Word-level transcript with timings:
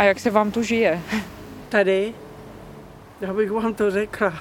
A 0.00 0.04
jak 0.04 0.20
se 0.20 0.30
vám 0.30 0.50
tu 0.50 0.62
žije? 0.62 1.00
Tady, 1.68 2.14
já 3.20 3.32
bych 3.34 3.50
vám 3.50 3.74
to 3.74 3.90
řekla, 3.90 4.32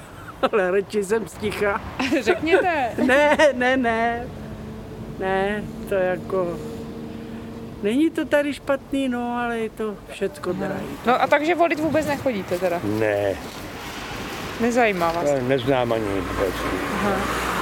ale 0.51 0.71
radši 0.71 1.03
jsem 1.03 1.27
sticha. 1.27 1.81
Řekněte. 2.21 2.89
Ne, 3.05 3.37
ne, 3.53 3.77
ne. 3.77 4.27
Ne, 5.19 5.63
to 5.89 5.95
jako... 5.95 6.57
Není 7.83 8.09
to 8.09 8.25
tady 8.25 8.53
špatný, 8.53 9.09
no, 9.09 9.37
ale 9.37 9.59
je 9.59 9.69
to 9.69 9.95
všecko 10.09 10.53
drahý. 10.53 10.85
No 11.05 11.21
a 11.21 11.27
takže 11.27 11.55
volit 11.55 11.79
vůbec 11.79 12.07
nechodíte 12.07 12.59
teda? 12.59 12.79
Ne, 12.83 13.35
Nezajímá 14.61 15.11
vás? 15.11 15.23
to 15.23 15.39
neznám 15.47 15.93
ani 15.93 16.05
vůbec. 16.05 16.53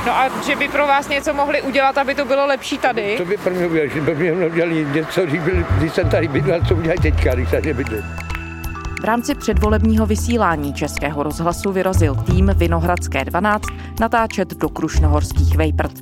No 0.08 0.14
a 0.14 0.30
že 0.44 0.56
by 0.56 0.68
pro 0.68 0.88
vás 0.88 1.10
něco 1.10 1.34
mohli 1.34 1.62
udělat, 1.62 1.98
aby 1.98 2.16
to 2.16 2.26
bylo 2.26 2.46
lepší 2.46 2.78
tady? 2.78 3.16
Co 3.18 3.26
by 3.26 3.38
pro 3.38 3.54
mě 3.54 3.68
udělali? 3.68 3.90
Že 3.90 4.02
by 4.02 4.16
mě 4.16 4.48
udělali 4.48 4.88
něco, 4.94 5.26
když, 5.26 5.40
byl, 5.40 5.66
když 5.78 5.94
jsem 5.94 6.10
tady 6.10 6.28
bydlel, 6.28 6.62
co 6.68 6.76
udělají 6.76 7.00
teďka, 7.00 7.36
když 7.36 7.52
tady 7.52 7.74
bydlím. 7.74 8.04
V 9.02 9.04
rámci 9.04 9.36
předvolebního 9.36 10.06
vysílání 10.06 10.74
Českého 10.74 11.24
rozhlasu 11.24 11.72
vyrazil 11.72 12.16
tým 12.16 12.52
Vinohradské 12.56 13.26
12 13.26 13.64
natáčet 14.00 14.54
do 14.54 14.70
Krušnohorských 14.70 15.58
Vejprt. 15.58 15.94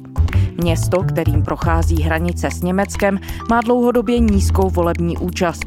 Město, 0.57 1.03
kterým 1.03 1.43
prochází 1.43 2.01
hranice 2.03 2.51
s 2.51 2.61
Německem, 2.61 3.19
má 3.49 3.61
dlouhodobě 3.61 4.19
nízkou 4.19 4.69
volební 4.69 5.17
účast. 5.17 5.65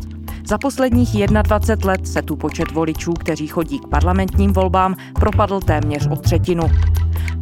Za 0.49 0.59
posledních 0.59 1.27
21 1.27 1.93
let 1.93 2.09
se 2.09 2.23
tu 2.23 2.37
počet 2.37 2.71
voličů, 2.71 3.13
kteří 3.13 3.47
chodí 3.47 3.79
k 3.79 3.89
parlamentním 3.89 4.53
volbám, 4.53 4.95
propadl 5.15 5.61
téměř 5.61 6.09
o 6.11 6.17
třetinu. 6.17 6.71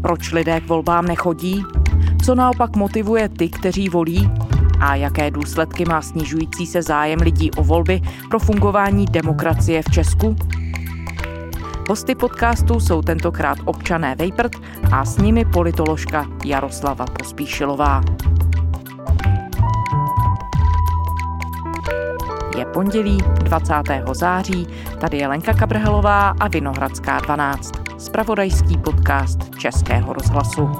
Proč 0.07 0.33
lidé 0.33 0.61
k 0.61 0.69
volbám 0.69 1.07
nechodí? 1.07 1.65
Co 2.25 2.35
naopak 2.35 2.77
motivuje 2.77 3.29
ty, 3.29 3.49
kteří 3.49 3.89
volí? 3.89 4.31
A 4.81 4.95
jaké 4.95 5.31
důsledky 5.31 5.85
má 5.85 6.03
snižující 6.03 6.67
se 6.67 6.83
zájem 6.83 7.21
lidí 7.21 7.51
o 7.51 7.65
volby 7.65 8.01
pro 8.31 8.39
fungování 8.39 9.07
demokracie 9.07 9.83
v 9.83 9.91
Česku? 9.91 10.37
Hosty 11.89 12.15
podcastu 12.15 12.81
jsou 12.81 13.03
tentokrát 13.03 13.59
občané 13.65 14.15
Vejprt 14.15 14.53
a 14.93 15.05
s 15.05 15.19
nimi 15.19 15.45
politoložka 15.45 16.27
Jaroslava 16.45 17.05
Pospíšilová. 17.07 18.03
Je 22.59 22.65
pondělí 22.65 23.19
20. 23.43 23.75
září, 24.13 24.67
tady 25.01 25.19
je 25.19 25.29
Lenka 25.29 25.53
Kabrhelová 25.53 26.29
a 26.29 26.49
Vinohradská 26.49 27.21
12, 27.21 27.86
spravodajský 28.07 28.79
podcast 28.79 29.39
Českého 29.59 30.13
rozhlasu. 30.13 30.71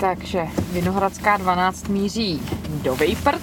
Takže 0.00 0.46
Vinohradská 0.72 1.36
12 1.36 1.88
míří 1.88 2.42
do 2.82 2.96
Vejprt. 2.96 3.42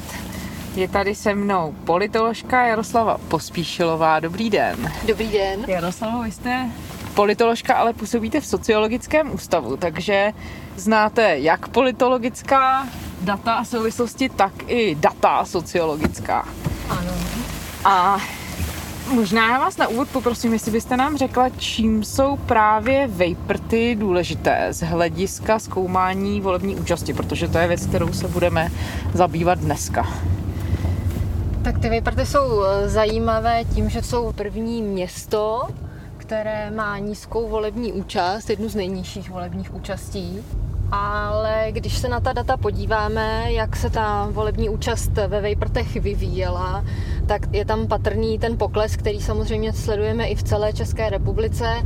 Je 0.76 0.88
tady 0.88 1.16
se 1.16 1.36
mnou 1.36 1.76
politoložka 1.86 2.66
Jaroslava 2.66 3.18
Pospíšilová. 3.18 4.20
Dobrý 4.20 4.50
den. 4.50 4.92
Dobrý 5.08 5.28
den. 5.28 5.66
Jaroslavo, 5.68 6.24
vy 6.24 6.32
jste 6.32 6.70
politoložka, 7.12 7.76
ale 7.76 7.94
působíte 7.94 8.42
v 8.42 8.45
sociologickém 8.45 9.34
ústavu, 9.34 9.78
takže 9.78 10.34
znáte 10.76 11.40
jak 11.40 11.68
politologická 11.68 12.88
data 13.22 13.53
a 13.53 13.64
souvislosti, 13.64 14.30
tak 14.30 14.53
i 14.68 14.95
data 14.95 15.45
sociologická. 15.45 16.48
Ano. 16.90 17.12
A 17.86 18.18
možná 19.14 19.50
já 19.52 19.59
vás 19.59 19.78
na 19.78 19.88
úvod 19.88 20.09
poprosím, 20.09 20.53
jestli 20.53 20.72
byste 20.72 20.98
nám 20.98 21.18
řekla, 21.18 21.50
čím 21.50 22.03
jsou 22.03 22.38
právě 22.38 23.08
vejprty 23.08 23.96
důležité 24.00 24.68
z 24.70 24.81
hlediska 24.81 25.59
zkoumání 25.59 26.41
volební 26.41 26.75
účasti, 26.75 27.13
protože 27.13 27.47
to 27.47 27.57
je 27.57 27.68
věc, 27.68 27.86
kterou 27.86 28.13
se 28.13 28.28
budeme 28.28 28.72
zabývat 29.13 29.59
dneska. 29.59 30.07
Tak 31.63 31.80
ty 31.80 31.90
Vejprty 31.90 32.25
jsou 32.25 32.63
eh, 32.63 32.90
zajímavé 32.90 33.63
tím, 33.66 33.90
že 33.90 34.02
jsou 34.02 34.31
první 34.31 34.81
město, 34.81 35.68
které 36.31 36.72
má 36.72 36.97
nízkou 36.97 37.50
volební 37.50 37.94
účast, 37.94 38.50
jednu 38.50 38.69
z 38.69 38.75
nejnižších 38.75 39.30
volebních 39.30 39.75
účastí. 39.75 40.40
Ale 40.92 41.68
když 41.72 41.97
se 41.97 42.09
na 42.09 42.19
ta 42.19 42.34
data 42.34 42.58
podíváme, 42.58 43.53
jak 43.53 43.75
se 43.75 43.90
ta 43.90 44.28
volební 44.31 44.69
účast 44.69 45.12
ve 45.28 45.42
Vejprtech 45.42 45.96
vyvíjela, 45.96 46.86
tak 47.25 47.53
je 47.53 47.66
tam 47.66 47.88
patrný 47.88 48.40
ten 48.40 48.58
pokles, 48.58 48.96
který 48.96 49.22
samozřejmě 49.22 49.74
sledujeme 49.74 50.28
i 50.28 50.36
v 50.36 50.44
celé 50.44 50.74
České 50.74 51.09
republice, 51.09 51.84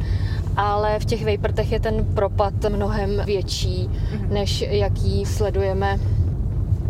ale 0.58 1.00
v 1.00 1.06
těch 1.06 1.26
Vejprtech 1.26 1.72
je 1.72 1.80
ten 1.80 2.06
propad 2.16 2.54
mnohem 2.70 3.22
větší, 3.26 3.90
než 4.30 4.62
jaký 4.62 5.26
sledujeme 5.26 6.00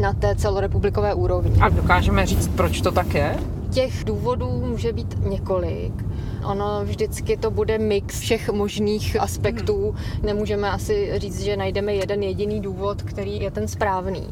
na 0.01 0.13
té 0.13 0.35
celorepublikové 0.35 1.13
úrovni. 1.13 1.61
A 1.61 1.69
dokážeme 1.69 2.25
říct, 2.25 2.47
proč 2.47 2.81
to 2.81 2.91
tak 2.91 3.13
je? 3.13 3.35
Těch 3.69 4.03
důvodů 4.03 4.63
může 4.65 4.93
být 4.93 5.27
několik. 5.29 6.14
Ono 6.45 6.81
vždycky 6.85 7.37
to 7.37 7.51
bude 7.51 7.77
mix 7.77 8.19
všech 8.19 8.49
možných 8.49 9.21
aspektů. 9.21 9.95
Nemůžeme 10.23 10.71
asi 10.71 11.11
říct, 11.15 11.41
že 11.41 11.57
najdeme 11.57 11.93
jeden 11.93 12.23
jediný 12.23 12.61
důvod, 12.61 13.01
který 13.01 13.41
je 13.41 13.51
ten 13.51 13.67
správný. 13.67 14.27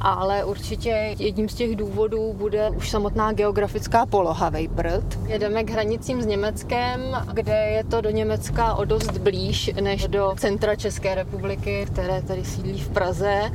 Ale 0.00 0.44
určitě 0.44 1.14
jedním 1.18 1.48
z 1.48 1.54
těch 1.54 1.76
důvodů 1.76 2.32
bude 2.32 2.70
už 2.70 2.90
samotná 2.90 3.32
geografická 3.32 4.06
poloha 4.06 4.50
Vejprt. 4.50 5.18
Jedeme 5.26 5.64
k 5.64 5.70
hranicím 5.70 6.22
s 6.22 6.26
Německem, 6.26 7.00
kde 7.32 7.54
je 7.54 7.84
to 7.84 8.00
do 8.00 8.10
Německa 8.10 8.74
o 8.74 8.84
dost 8.84 9.18
blíž 9.18 9.70
než 9.80 10.08
do 10.08 10.34
centra 10.36 10.76
České 10.76 11.14
republiky, 11.14 11.86
které 11.86 12.22
tady 12.22 12.44
sídlí 12.44 12.78
v 12.78 12.88
Praze. 12.88 13.52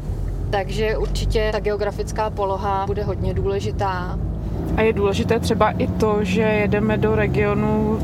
Takže 0.49 0.97
určitě 0.97 1.49
ta 1.51 1.59
geografická 1.59 2.29
poloha 2.29 2.85
bude 2.87 3.03
hodně 3.03 3.33
důležitá. 3.33 4.19
A 4.77 4.81
je 4.81 4.93
důležité 4.93 5.39
třeba 5.39 5.71
i 5.71 5.87
to, 5.87 6.17
že 6.21 6.41
jedeme 6.41 6.97
do 6.97 7.15
regionu, 7.15 7.99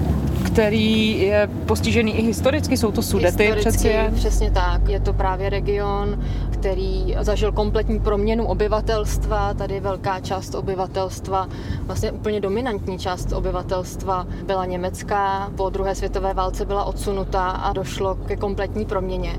který 0.46 1.19
je 1.19 1.50
postižený 1.66 2.19
i 2.19 2.22
historicky, 2.22 2.78
jsou 2.78 2.91
to 2.91 3.02
Sudety 3.02 3.44
Historicky, 3.44 3.69
přeci. 3.69 3.96
Přesně 4.16 4.52
tak. 4.52 4.90
Je 4.90 5.00
to 5.00 5.13
právě 5.13 5.50
region, 5.50 6.19
který 6.50 7.16
zažil 7.19 7.52
kompletní 7.52 8.00
proměnu 8.00 8.46
obyvatelstva. 8.46 9.53
Tady 9.53 9.80
velká 9.80 10.19
část 10.19 10.56
obyvatelstva, 10.56 11.47
vlastně 11.81 12.12
úplně 12.12 12.41
dominantní 12.41 13.00
část 13.00 13.34
obyvatelstva 13.34 14.28
byla 14.46 14.66
německá. 14.66 15.51
Po 15.57 15.69
druhé 15.69 15.96
světové 15.96 16.34
válce 16.34 16.66
byla 16.66 16.84
odsunutá 16.84 17.50
a 17.50 17.74
došlo 17.74 18.16
ke 18.16 18.36
kompletní 18.36 18.86
proměně 18.86 19.36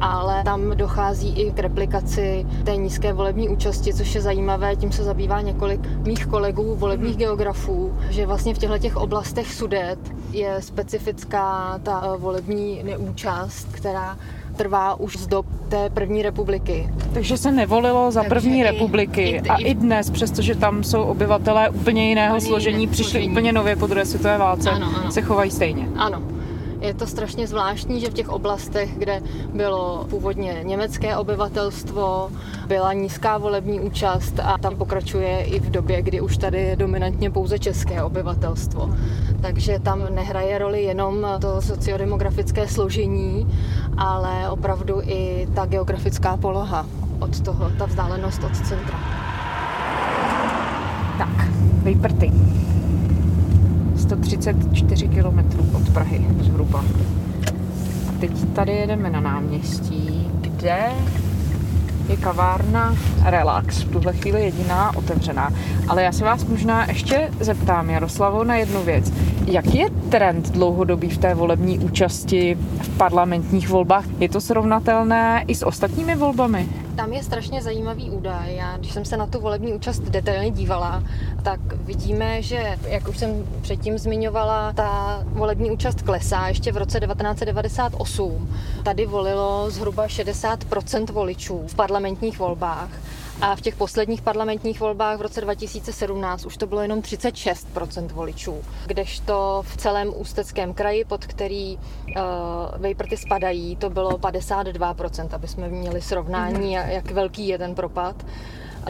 ale 0.00 0.42
tam 0.44 0.76
dochází 0.76 1.28
i 1.40 1.50
k 1.52 1.58
replikaci 1.58 2.46
té 2.64 2.76
nízké 2.76 3.12
volební 3.12 3.48
účasti, 3.48 3.94
což 3.94 4.14
je 4.14 4.20
zajímavé, 4.20 4.76
tím 4.76 4.92
se 4.92 5.04
zabývá 5.04 5.40
několik 5.40 5.80
mých 6.06 6.26
kolegů, 6.26 6.74
volebních 6.76 7.16
geografů, 7.16 7.92
že 8.10 8.26
vlastně 8.26 8.54
v 8.54 8.58
těchto 8.58 8.78
těch 8.78 8.96
oblastech 8.96 9.54
Sudet 9.54 9.98
je 10.32 10.56
specifická 10.60 11.78
ta 11.82 12.02
eh, 12.14 12.18
volební 12.18 12.82
neúčast, 12.84 13.68
která 13.72 14.16
trvá 14.56 15.00
už 15.00 15.16
z 15.16 15.26
dob 15.26 15.46
té 15.68 15.90
první 15.90 16.22
republiky. 16.22 16.90
Takže 17.14 17.36
se 17.36 17.50
nevolilo 17.52 18.10
za 18.10 18.20
Takže 18.20 18.28
první 18.34 18.60
i- 18.60 18.62
republiky 18.62 19.22
i- 19.22 19.40
a 19.40 19.56
i- 19.56 19.62
i 19.64 19.74
dnes, 19.74 20.10
přestože 20.10 20.54
tam 20.54 20.84
jsou 20.84 21.02
obyvatelé 21.02 21.70
úplně 21.70 22.08
jiného 22.08 22.40
složení, 22.40 22.86
přišli 22.86 23.10
složení. 23.10 23.30
úplně 23.30 23.52
nově 23.52 23.76
po 23.76 23.86
druhé 23.86 24.04
světové 24.04 24.38
válce, 24.38 24.70
Ano, 24.70 24.86
ano. 25.00 25.12
se 25.12 25.22
chovají 25.22 25.50
stejně. 25.50 25.88
Ano. 25.96 26.22
Je 26.80 26.94
to 26.94 27.06
strašně 27.06 27.46
zvláštní, 27.46 28.00
že 28.00 28.10
v 28.10 28.14
těch 28.14 28.28
oblastech, 28.28 28.98
kde 28.98 29.22
bylo 29.54 30.06
původně 30.10 30.60
německé 30.62 31.16
obyvatelstvo, 31.16 32.30
byla 32.66 32.92
nízká 32.92 33.38
volební 33.38 33.80
účast 33.80 34.40
a 34.40 34.58
tam 34.58 34.76
pokračuje 34.76 35.44
i 35.44 35.60
v 35.60 35.70
době, 35.70 36.02
kdy 36.02 36.20
už 36.20 36.36
tady 36.36 36.62
je 36.62 36.76
dominantně 36.76 37.30
pouze 37.30 37.58
české 37.58 38.02
obyvatelstvo. 38.02 38.90
Takže 39.40 39.78
tam 39.78 40.14
nehraje 40.14 40.58
roli 40.58 40.82
jenom 40.82 41.26
to 41.40 41.62
sociodemografické 41.62 42.68
složení, 42.68 43.46
ale 43.96 44.50
opravdu 44.50 45.00
i 45.02 45.48
ta 45.54 45.66
geografická 45.66 46.36
poloha 46.36 46.86
od 47.20 47.40
toho, 47.40 47.70
ta 47.78 47.86
vzdálenost 47.86 48.44
od 48.44 48.56
centra. 48.56 48.98
Tak, 51.18 51.48
Vejprty. 51.82 52.32
134 54.08 55.08
km 55.08 55.38
od 55.76 55.90
Prahy 55.92 56.26
zhruba. 56.40 56.84
A 58.08 58.12
teď 58.20 58.30
tady 58.52 58.72
jedeme 58.72 59.10
na 59.10 59.20
náměstí, 59.20 60.30
kde 60.40 60.92
je 62.08 62.16
kavárna 62.16 62.94
Relax, 63.24 63.82
v 63.82 63.90
tuhle 63.92 64.12
chvíli 64.12 64.42
jediná 64.42 64.96
otevřená. 64.96 65.50
Ale 65.88 66.02
já 66.02 66.12
se 66.12 66.24
vás 66.24 66.44
možná 66.44 66.88
ještě 66.88 67.30
zeptám, 67.40 67.90
Jaroslavo, 67.90 68.44
na 68.44 68.56
jednu 68.56 68.82
věc. 68.82 69.12
Jaký 69.46 69.78
je 69.78 69.90
trend 69.90 70.50
dlouhodobý 70.50 71.10
v 71.10 71.18
té 71.18 71.34
volební 71.34 71.78
účasti 71.78 72.58
v 72.82 72.88
parlamentních 72.88 73.68
volbách? 73.68 74.04
Je 74.18 74.28
to 74.28 74.40
srovnatelné 74.40 75.44
i 75.46 75.54
s 75.54 75.66
ostatními 75.66 76.16
volbami? 76.16 76.68
Tam 76.98 77.12
je 77.12 77.22
strašně 77.22 77.62
zajímavý 77.62 78.10
údaj. 78.10 78.56
Já, 78.56 78.76
když 78.76 78.92
jsem 78.92 79.04
se 79.04 79.16
na 79.16 79.26
tu 79.26 79.40
volební 79.40 79.72
účast 79.72 80.00
detailně 80.00 80.50
dívala, 80.50 81.02
tak 81.42 81.60
vidíme, 81.74 82.42
že, 82.42 82.78
jak 82.88 83.08
už 83.08 83.18
jsem 83.18 83.46
předtím 83.62 83.98
zmiňovala, 83.98 84.72
ta 84.72 85.22
volební 85.26 85.70
účast 85.70 86.02
klesá 86.02 86.48
ještě 86.48 86.72
v 86.72 86.76
roce 86.76 87.00
1998. 87.00 88.54
Tady 88.82 89.06
volilo 89.06 89.70
zhruba 89.70 90.06
60% 90.06 91.12
voličů 91.12 91.64
v 91.66 91.74
parlamentních 91.74 92.38
volbách 92.38 92.90
a 93.40 93.56
v 93.56 93.60
těch 93.60 93.76
posledních 93.76 94.22
parlamentních 94.22 94.80
volbách 94.80 95.18
v 95.18 95.22
roce 95.22 95.40
2017 95.40 96.46
už 96.46 96.56
to 96.56 96.66
bylo 96.66 96.80
jenom 96.80 97.00
36% 97.00 98.08
voličů, 98.08 98.56
kdežto 98.86 99.64
v 99.66 99.76
celém 99.76 100.12
Ústeckém 100.16 100.74
kraji, 100.74 101.04
pod 101.04 101.26
který 101.26 101.76
uh, 101.76 102.12
Vejprty 102.76 103.16
spadají, 103.16 103.76
to 103.76 103.90
bylo 103.90 104.10
52%, 104.10 105.28
aby 105.32 105.48
jsme 105.48 105.68
měli 105.68 106.02
srovnání, 106.02 106.72
jak 106.72 107.10
velký 107.10 107.48
je 107.48 107.58
ten 107.58 107.74
propad. 107.74 108.26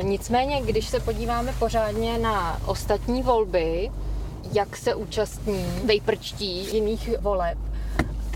Nicméně, 0.02 0.62
když 0.62 0.88
se 0.88 1.00
podíváme 1.00 1.54
pořádně 1.58 2.18
na 2.18 2.60
ostatní 2.66 3.22
volby, 3.22 3.90
jak 4.52 4.76
se 4.76 4.94
účastní 4.94 5.64
vejprčtí 5.84 6.74
jiných 6.74 7.10
voleb, 7.20 7.58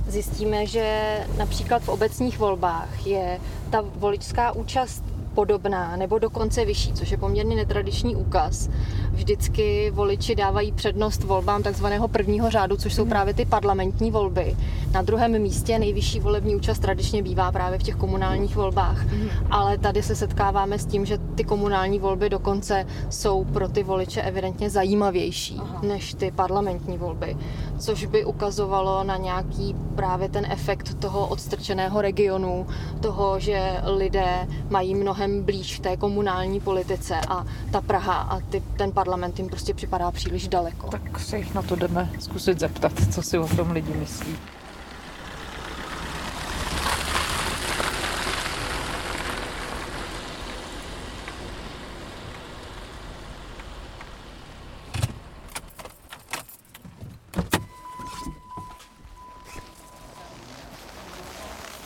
zjistíme, 0.09 0.67
že 0.67 1.19
například 1.37 1.82
v 1.82 1.88
obecních 1.88 2.38
volbách 2.38 3.06
je 3.06 3.41
ta 3.70 3.85
voličská 3.97 4.53
účast 4.53 5.12
podobná 5.34 5.96
nebo 5.96 6.19
dokonce 6.19 6.64
vyšší, 6.64 6.93
což 6.93 7.11
je 7.11 7.17
poměrně 7.17 7.56
netradiční 7.56 8.17
úkaz. 8.17 8.69
Vždycky 9.11 9.90
voliči 9.90 10.34
dávají 10.34 10.73
přednost 10.73 11.25
volbám 11.25 11.62
takzvaného 11.62 12.08
prvního 12.08 12.50
řádu, 12.50 12.76
což 12.76 12.94
jsou 12.94 13.05
právě 13.05 13.34
ty 13.34 13.44
parlamentní 13.44 14.11
volby. 14.11 14.56
Na 14.93 15.02
druhém 15.02 15.38
místě 15.38 15.79
nejvyšší 15.79 16.20
volební 16.20 16.56
účast 16.56 16.79
tradičně 16.79 17.23
bývá 17.23 17.52
právě 17.52 17.79
v 17.79 17.82
těch 17.82 17.96
komunálních 17.96 18.56
volbách, 18.56 19.05
ale 19.50 19.79
tady 19.79 20.02
se 20.02 20.14
setkáváme 20.17 20.79
s 20.79 20.87
tím, 20.87 21.06
že 21.06 21.19
ty 21.35 21.44
komunální 21.44 21.99
volby 21.99 22.31
dokonce 22.31 22.87
jsou 23.11 23.44
pro 23.44 23.69
ty 23.69 23.82
voliče 23.82 24.23
evidentně 24.23 24.70
zajímavější 24.70 25.56
Aha. 25.61 25.81
než 25.82 26.14
ty 26.14 26.31
parlamentní 26.31 26.99
volby, 26.99 27.37
což 27.82 28.05
by 28.05 28.25
ukazovalo 28.25 29.05
na 29.05 29.17
nějaký 29.17 29.76
právě 29.94 30.29
ten 30.29 30.46
efekt 30.50 30.94
toho 30.94 31.29
odstrčeného 31.29 32.02
regionu, 32.02 32.67
toho, 33.00 33.40
že 33.40 33.81
lidé 33.84 34.49
mají 34.70 34.94
mnohem 34.94 35.43
blíž 35.43 35.81
té 35.81 35.96
komunální 35.96 36.61
politice 36.61 37.14
a 37.29 37.46
ta 37.73 37.81
Praha 37.81 38.14
a 38.14 38.40
ty, 38.40 38.62
ten 38.76 38.93
parlament 38.93 39.38
jim 39.38 39.49
prostě 39.49 39.75
připadá 39.75 40.11
příliš 40.11 40.49
daleko. 40.49 40.88
Tak 40.90 41.20
se 41.20 41.38
jich 41.38 41.55
na 41.55 41.62
to 41.62 41.76
jdeme 41.76 42.11
zkusit 42.19 42.61
zeptat, 42.61 42.93
co 43.14 43.23
si 43.23 43.38
o 43.38 43.49
tom 43.49 43.70
lidi 43.70 43.94
myslí. 43.94 44.37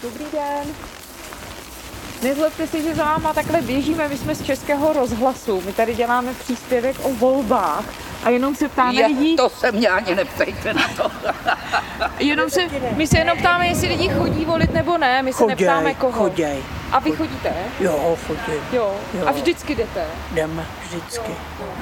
Dobrý 0.07 0.25
den. 0.33 0.75
Nezlobte 2.37 2.67
si, 2.67 2.83
že 2.83 2.95
za 2.95 3.05
váma 3.05 3.33
takhle 3.33 3.63
běžíme, 3.63 4.09
my 4.09 4.19
jsme 4.19 4.35
z 4.35 4.43
Českého 4.43 4.93
rozhlasu, 4.93 5.63
my 5.67 5.73
tady 5.73 5.95
děláme 5.95 6.35
příspěvek 6.35 6.97
o 7.03 7.13
volbách 7.15 7.85
a 8.25 8.31
jenom 8.31 8.55
se 8.55 8.69
ptáme 8.69 8.95
Je, 8.95 9.07
lidí, 9.07 9.37
to 9.37 9.49
se 9.49 9.73
mě 9.73 9.89
ani 9.89 10.15
neptejte 10.15 10.75
na 10.75 10.89
to. 10.97 11.11
jenom 12.19 12.51
se, 12.51 12.61
my 12.97 13.07
se 13.07 13.19
jenom 13.19 13.39
ptáme, 13.39 13.67
jestli 13.69 13.89
lidi 13.89 14.09
chodí 14.09 14.45
volit 14.45 14.73
nebo 14.75 14.99
ne, 14.99 15.23
my 15.23 15.33
se 15.33 15.39
Choděj, 15.39 15.57
neptáme 15.67 15.95
koho. 15.95 16.13
choděj. 16.13 16.63
A 16.93 16.99
vy 16.99 17.13
chodíte? 17.13 17.53
Jo, 17.81 18.17
chodí. 18.27 18.41
Jo. 18.73 18.95
Jo. 19.15 19.27
A 19.27 19.33
vždycky 19.33 19.75
jdete? 19.75 20.05
Jdeme 20.33 20.67
vždycky. 20.89 21.31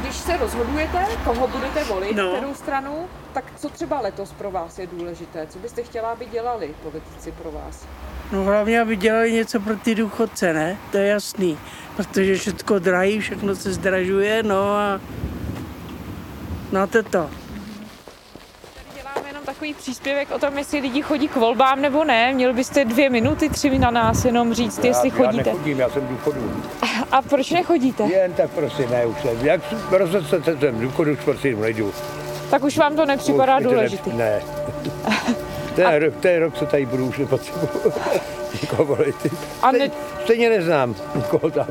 Když 0.00 0.14
se 0.16 0.36
rozhodujete, 0.36 1.06
koho 1.25 1.48
budete 1.48 1.84
volit, 1.84 2.16
No. 2.16 2.32
kterou 2.36 2.54
stranu, 2.54 3.06
tak 3.32 3.44
co 3.56 3.69
třeba 3.69 4.00
letos 4.00 4.32
pro 4.32 4.50
vás 4.50 4.78
je 4.78 4.86
důležité? 4.86 5.46
Co 5.46 5.58
byste 5.58 5.82
chtěla, 5.82 6.10
aby 6.10 6.26
dělali 6.26 6.75
politici 6.82 7.32
pro 7.42 7.50
vás? 7.50 7.86
No 8.32 8.42
hlavně, 8.44 8.81
aby 8.81 8.96
dělali 8.96 9.32
něco 9.32 9.60
pro 9.60 9.76
ty 9.76 9.94
důchodce, 9.94 10.52
ne? 10.52 10.76
To 10.92 10.98
je 10.98 11.06
jasný. 11.08 11.58
Protože 11.96 12.34
všechno 12.36 12.78
drahý, 12.78 13.20
všechno 13.20 13.54
se 13.56 13.72
zdražuje, 13.72 14.42
no 14.42 14.76
a 14.76 15.00
znáte 16.70 17.02
to. 17.02 17.11
Tady 18.75 18.87
děláme 19.02 19.28
jenom 19.28 19.44
takový 19.44 19.75
příspěvek 19.75 20.28
o 20.31 20.38
tom, 20.38 20.58
jestli 20.58 20.81
lidi 20.81 21.02
chodí 21.02 21.28
k 21.28 21.37
volbám 21.37 21.82
nebo 21.82 22.05
ne. 22.05 22.32
Měl 22.34 22.52
byste 22.52 22.84
dvě 22.84 23.11
minuty, 23.11 23.49
tři 23.49 23.78
na 23.78 23.90
nás 23.90 24.25
jenom 24.25 24.55
říct, 24.55 24.84
jestli 24.84 25.08
já, 25.08 25.14
chodíte. 25.14 25.49
Já 25.50 25.55
nechodím, 25.55 25.78
já 25.81 25.90
jsem 25.90 26.06
důchodu. 26.06 26.62
A 27.12 27.22
proč 27.22 27.50
nechodíte? 27.50 28.02
Jen 28.02 28.32
tak 28.32 28.50
prostě 28.50 28.87
ne, 28.87 29.06
už 29.06 29.16
jsem. 29.22 29.46
Jak 29.46 29.61
rozhodl 29.90 30.26
se 30.26 30.56
jsem 30.58 30.81
důchodu, 30.81 31.12
už 31.12 31.19
prostě 31.25 31.56
nejdu. 31.56 31.93
Tak 32.50 32.64
už 32.64 32.78
vám 32.78 32.96
to 32.96 33.06
nepřipadá 33.06 33.60
důležitý. 33.60 34.12
Ne. 34.12 34.43
Ten, 35.75 35.94
rok, 35.94 36.14
ten 36.20 36.40
rok, 36.43 36.55
co 36.55 36.67
tady 36.67 36.87
budu, 36.87 37.06
už 37.06 37.19
nepotřebuji 37.19 37.69
nikoho 38.62 38.84
volit. 38.84 39.26
A 39.62 39.72
ne, 39.72 39.78
Stej- 39.78 39.90
Stejně 40.25 40.50
neznám 40.50 40.94
nikoho 41.14 41.50
tam. 41.50 41.67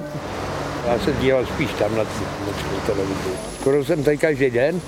Já 0.88 1.00
se 1.00 1.12
díval 1.14 1.46
spíš 1.46 1.72
tam 1.74 1.96
na, 1.98 2.04
tu- 2.06 2.82
televizi. 2.86 3.30
Skoro 3.62 3.86
jsem 3.86 4.04
tady 4.04 4.18
každý 4.18 4.50
den. 4.50 4.82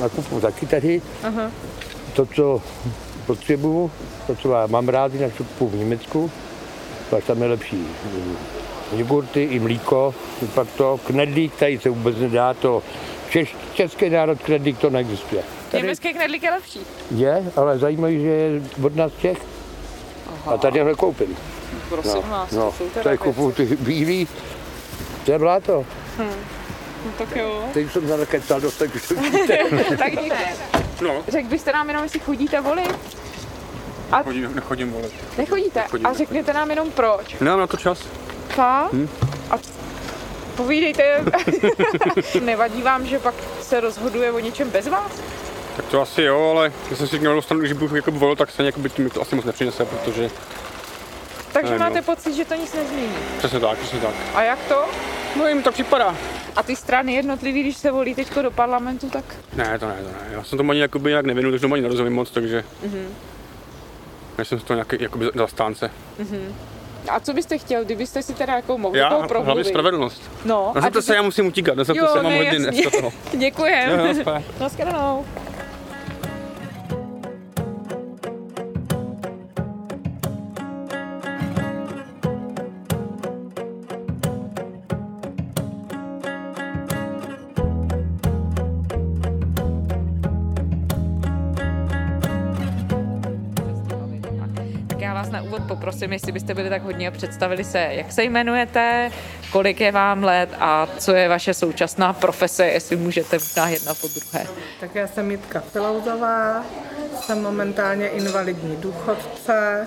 Nakupu 0.00 0.40
taky 0.40 0.66
tady. 0.66 1.02
Aha. 1.22 1.50
To, 2.12 2.26
co 2.26 2.62
potřebuju, 3.26 3.90
to, 4.26 4.36
co 4.36 4.52
já 4.52 4.66
mám 4.66 4.88
rád, 4.88 5.14
jinak 5.14 5.32
to 5.38 5.44
kupuju 5.44 5.70
v 5.70 5.74
Německu. 5.74 6.30
Pak 7.10 7.24
tam 7.24 7.42
je 7.42 7.48
lepší 7.48 7.86
jogurty 8.96 9.42
i 9.42 9.58
mlíko. 9.60 10.14
Pak 10.54 10.68
to 10.76 11.00
knedlík, 11.06 11.54
tady 11.56 11.78
se 11.78 11.90
vůbec 11.90 12.16
nedá 12.18 12.54
to. 12.54 12.82
Češ, 13.30 13.56
český 13.74 14.10
národ 14.10 14.42
knedlík 14.42 14.78
to 14.78 14.90
neexistuje. 14.90 15.42
Tady 15.70 15.82
německý 15.82 16.12
knedlík 16.14 16.42
je 16.42 16.50
lepší. 16.50 16.80
je, 17.10 17.42
ale 17.56 17.78
zajímavý, 17.78 18.20
že 18.22 18.28
je 18.28 18.62
od 18.82 18.96
nás 18.96 19.12
Čech. 19.20 19.38
A 20.46 20.56
tady 20.56 20.80
ho 20.80 20.86
nekoupím. 20.86 21.36
Prosím 21.88 22.12
No, 22.14 22.30
vás, 22.30 22.50
no, 22.52 22.64
to 22.64 22.72
jsou 22.78 22.84
teda 22.90 23.02
tady 23.04 23.16
věci. 23.16 23.24
kupuju 23.24 23.52
ty 23.52 23.76
bílý. 23.76 24.28
To 25.24 25.32
je 25.32 25.38
bláto. 25.38 25.86
No, 26.18 26.24
tak 27.18 27.36
jo. 27.36 27.64
Teď 27.72 27.92
jsem 27.92 28.08
zanekecal 28.08 28.60
dost, 28.60 28.76
tak 28.76 28.94
už 28.94 29.08
to 29.08 29.14
vidíte. 29.20 29.58
tak 29.98 30.10
díky. 30.10 30.36
No, 31.00 31.22
Řekl 31.28 31.48
byste 31.48 31.72
nám 31.72 31.88
jenom, 31.88 32.02
jestli 32.04 32.20
chodíte 32.20 32.60
volit? 32.60 32.98
chodím, 34.24 34.54
nechodím 34.54 34.92
volit. 34.92 35.12
Nechodíte? 35.38 35.80
Nechodím, 35.80 36.06
A 36.06 36.12
řekněte 36.12 36.52
nám 36.52 36.70
jenom 36.70 36.90
proč. 36.90 37.36
Nemám 37.40 37.60
na 37.60 37.66
to 37.66 37.76
čas. 37.76 37.98
Fakt? 38.48 38.94
A 39.50 39.58
povídejte, 40.56 41.24
nevadí 42.40 42.82
vám, 42.82 43.06
že 43.06 43.18
pak 43.18 43.34
se 43.62 43.80
rozhoduje 43.80 44.32
o 44.32 44.38
něčem 44.38 44.70
bez 44.70 44.86
vás? 44.88 45.12
Tak 45.76 45.86
to 45.86 46.00
asi 46.00 46.22
jo, 46.22 46.50
ale 46.56 46.72
když 46.86 46.98
jsem 46.98 47.08
si 47.08 47.18
měl 47.18 47.34
dostanu, 47.34 47.60
když 47.60 47.72
budu 47.72 47.96
jako 47.96 48.10
volit, 48.10 48.38
tak 48.38 48.50
stejně 48.50 48.68
jako 48.68 48.80
mi 49.02 49.10
to 49.10 49.22
asi 49.22 49.34
moc 49.36 49.44
nepřinese, 49.44 49.84
protože 49.84 50.30
Takže 51.54 51.72
Ne, 51.72 51.78
no. 51.78 51.84
máte 51.84 52.02
pocit, 52.02 52.34
že 52.34 52.44
to 52.44 52.54
nic 52.54 52.74
nezmění. 52.74 53.12
přesně 53.38 53.60
tak, 53.60 53.78
přesně 53.78 54.00
tak. 54.00 54.14
A 54.34 54.42
jak 54.42 54.58
to? 54.68 54.84
No 55.38 55.48
jim 55.48 55.62
to 55.62 55.72
připadá. 55.72 56.16
A 56.56 56.62
ty 56.62 56.76
strany 56.76 57.14
jednotlivý, 57.14 57.60
když 57.62 57.76
se 57.76 57.90
volí 57.90 58.14
teď 58.14 58.34
do 58.42 58.50
parlamentu, 58.50 59.10
tak 59.10 59.24
Ne, 59.56 59.78
to 59.78 59.88
ne, 59.88 59.94
to 60.02 60.08
ne. 60.08 60.28
Já 60.32 60.42
jsem 60.44 60.58
tomu 60.58 60.70
ani 60.70 60.80
jakoby 60.80 61.10
nějak 61.10 61.26
nevěnu, 61.26 61.50
takže 61.50 61.60
tomu 61.62 61.74
ani 61.74 61.82
nerozumím 61.82 62.12
moc, 62.12 62.30
takže 62.30 62.64
mm-hmm. 62.86 63.06
nejsem 64.38 64.58
toho 64.58 64.74
nějaký 64.76 64.96
jakoby 65.00 65.30
zastánce. 65.34 65.90
a 67.08 67.20
co 67.20 67.32
byste 67.32 67.58
chtěl, 67.58 67.84
kdybyste 67.84 68.22
si 68.22 68.34
teda 68.34 68.54
jako 68.56 68.78
mohli 68.78 68.98
Já, 68.98 69.08
toho 69.08 69.18
hlavně 69.18 69.28
promluvit? 69.28 69.64
spravedlnost. 69.66 70.30
No, 70.44 70.72
Nezlobte 70.74 70.90
kdyby- 70.90 71.02
se, 71.02 71.14
já 71.14 71.22
musím 71.22 71.46
utíkat, 71.46 71.76
nezlobte 71.76 72.04
Jo, 72.04 72.08
se, 72.12 72.22
mám 72.22 72.32
dneska 72.58 72.90
toho. 72.90 73.12
Děkujem. 73.38 73.90
Jo, 73.90 74.06
jo, 74.06 74.14
super. 74.14 74.42
Naschledanou. 74.60 75.24
Úvod 95.54 95.68
poprosím, 95.68 96.12
jestli 96.12 96.32
byste 96.32 96.54
byli 96.54 96.70
tak 96.70 96.82
hodně 96.82 97.08
a 97.08 97.10
představili 97.10 97.64
se, 97.64 97.78
jak 97.78 98.12
se 98.12 98.24
jmenujete, 98.24 99.10
kolik 99.52 99.80
je 99.80 99.92
vám 99.92 100.24
let 100.24 100.48
a 100.60 100.88
co 100.98 101.12
je 101.12 101.28
vaše 101.28 101.54
současná 101.54 102.12
profese, 102.12 102.66
jestli 102.66 102.96
můžete 102.96 103.38
možná 103.38 103.68
jedna 103.68 103.94
po 103.94 104.08
druhé. 104.08 104.46
Tak 104.80 104.94
já 104.94 105.06
jsem 105.06 105.30
Jitka 105.30 105.60
Filouzová, 105.72 106.64
jsem 107.20 107.42
momentálně 107.42 108.08
invalidní 108.08 108.76
důchodce, 108.76 109.86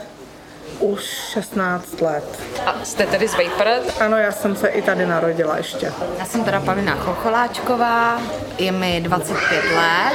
už 0.79 1.03
16 1.03 2.01
let. 2.01 2.39
A 2.65 2.75
jste 2.83 3.05
tedy 3.05 3.27
z 3.27 3.35
Vejprt? 3.35 4.01
Ano, 4.01 4.17
já 4.17 4.31
jsem 4.31 4.55
se 4.55 4.67
i 4.67 4.81
tady 4.81 5.05
narodila 5.05 5.57
ještě. 5.57 5.93
Já 6.19 6.25
jsem 6.25 6.43
teda 6.43 6.59
Pavina 6.59 6.95
Chocholáčková, 6.95 8.21
je 8.57 8.71
mi 8.71 9.01
25 9.01 9.63
let 9.75 10.13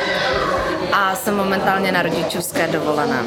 a 0.93 1.17
jsem 1.17 1.37
momentálně 1.37 1.93
na 1.93 2.03
rodičovské 2.03 2.69
dovolené. 2.69 3.23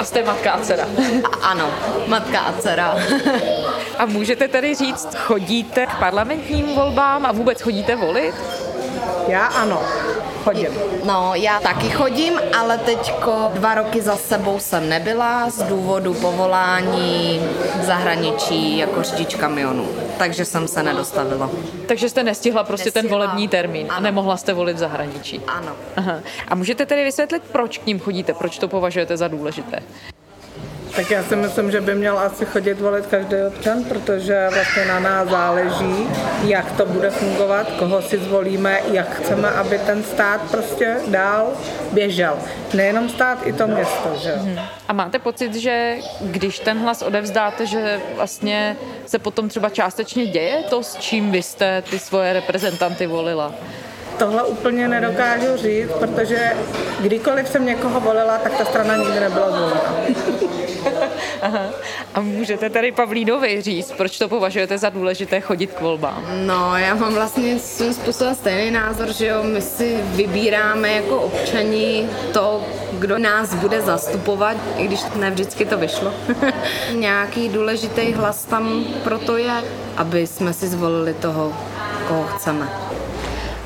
A 0.00 0.04
jste 0.04 0.22
matka 0.22 0.52
a 0.52 0.60
dcera. 0.60 0.86
A 1.32 1.46
ano, 1.46 1.70
matka 2.06 2.40
a 2.40 2.52
dcera. 2.52 2.96
A 3.98 4.06
můžete 4.06 4.48
tedy 4.48 4.74
říct, 4.74 5.14
chodíte 5.14 5.86
k 5.86 5.98
parlamentním 5.98 6.74
volbám 6.74 7.26
a 7.26 7.32
vůbec 7.32 7.60
chodíte 7.60 7.96
volit? 7.96 8.34
Já 9.28 9.46
ano, 9.46 9.82
chodím. 10.44 10.68
No, 11.04 11.32
já 11.34 11.60
taky 11.60 11.90
chodím, 11.90 12.40
ale 12.58 12.78
teďko 12.78 13.50
dva 13.54 13.74
roky 13.74 14.02
za 14.02 14.16
sebou 14.16 14.58
jsem 14.58 14.88
nebyla 14.88 15.50
z 15.50 15.62
důvodu 15.62 16.14
povolání 16.14 17.40
v 17.80 17.84
zahraničí 17.84 18.78
jako 18.78 19.02
řidič 19.02 19.34
kamionu. 19.34 19.88
Takže 20.20 20.44
jsem 20.44 20.68
se 20.68 20.82
nedostavila. 20.82 21.50
Takže 21.86 22.08
jste 22.08 22.22
nestihla 22.22 22.64
prostě 22.64 22.90
ten 22.90 23.04
Nestihla. 23.04 23.18
volební 23.26 23.48
termín 23.48 23.86
a 23.90 23.94
Ano. 23.94 24.04
nemohla 24.04 24.36
jste 24.36 24.52
volit 24.52 24.76
v 24.76 24.78
zahraničí. 24.78 25.40
Ano. 25.46 25.72
Aha. 25.96 26.20
A 26.48 26.54
můžete 26.54 26.86
tedy 26.86 27.04
vysvětlit, 27.04 27.42
proč 27.52 27.78
k 27.78 27.86
ním 27.86 28.00
chodíte, 28.00 28.34
proč 28.34 28.58
to 28.58 28.68
považujete 28.68 29.16
za 29.16 29.28
důležité? 29.28 29.82
Tak 30.96 31.10
já 31.10 31.22
si 31.22 31.36
myslím, 31.36 31.70
že 31.70 31.80
by 31.80 31.94
měl 31.94 32.18
asi 32.18 32.44
chodit 32.44 32.80
volit 32.80 33.06
každý 33.06 33.36
občan, 33.48 33.84
protože 33.84 34.48
vlastně 34.54 34.84
na 34.84 35.00
nás 35.00 35.28
záleží, 35.28 36.08
jak 36.44 36.72
to 36.72 36.86
bude 36.86 37.10
fungovat, 37.10 37.66
koho 37.78 38.02
si 38.02 38.18
zvolíme, 38.18 38.80
jak 38.92 39.16
chceme, 39.16 39.48
aby 39.50 39.78
ten 39.78 40.02
stát 40.02 40.40
prostě 40.50 40.96
dál 41.06 41.52
běžel. 41.92 42.38
Nejenom 42.74 43.08
stát, 43.08 43.38
i 43.44 43.52
to 43.52 43.66
město, 43.66 44.16
že? 44.22 44.30
jo. 44.30 44.62
A 44.88 44.92
máte 44.92 45.18
pocit, 45.18 45.54
že 45.54 45.96
když 46.20 46.58
ten 46.58 46.78
hlas 46.78 47.02
odevzdáte, 47.02 47.66
že 47.66 48.00
vlastně 48.16 48.76
se 49.06 49.18
potom 49.18 49.48
třeba 49.48 49.68
částečně 49.68 50.26
děje 50.26 50.62
to, 50.70 50.82
s 50.82 50.96
čím 50.96 51.30
vy 51.30 51.42
jste 51.42 51.82
ty 51.82 51.98
svoje 51.98 52.32
reprezentanty 52.32 53.06
volila? 53.06 53.54
Tohle 54.18 54.42
úplně 54.42 54.88
nedokážu 54.88 55.56
říct, 55.56 55.90
protože 55.98 56.52
kdykoliv 57.00 57.48
jsem 57.48 57.66
někoho 57.66 58.00
volila, 58.00 58.38
tak 58.38 58.58
ta 58.58 58.64
strana 58.64 58.96
nikdy 58.96 59.20
nebyla 59.20 59.50
zvolena. 59.50 59.94
Aha. 61.42 61.60
A 62.14 62.20
můžete 62.20 62.70
tady 62.70 62.92
Pavlínovi 62.92 63.62
říct, 63.62 63.92
proč 63.92 64.18
to 64.18 64.28
považujete 64.28 64.78
za 64.78 64.88
důležité 64.90 65.40
chodit 65.40 65.72
k 65.72 65.80
volbám? 65.80 66.24
No, 66.46 66.76
já 66.76 66.94
mám 66.94 67.14
vlastně 67.14 67.58
svým 67.58 67.94
způsobem 67.94 68.34
stejný 68.34 68.70
názor, 68.70 69.12
že 69.12 69.26
jo, 69.26 69.42
my 69.42 69.60
si 69.60 69.98
vybíráme 70.02 70.92
jako 70.92 71.16
občani 71.16 72.08
to, 72.32 72.64
kdo 72.92 73.18
nás 73.18 73.54
bude 73.54 73.80
zastupovat, 73.80 74.56
i 74.76 74.84
když 74.86 75.00
ne 75.16 75.30
vždycky 75.30 75.64
to 75.64 75.78
vyšlo. 75.78 76.14
Nějaký 76.94 77.48
důležitý 77.48 78.12
hlas 78.12 78.44
tam 78.44 78.84
proto 79.04 79.36
je, 79.36 79.52
aby 79.96 80.26
jsme 80.26 80.52
si 80.52 80.68
zvolili 80.68 81.14
toho, 81.14 81.52
koho 82.08 82.24
chceme. 82.24 82.68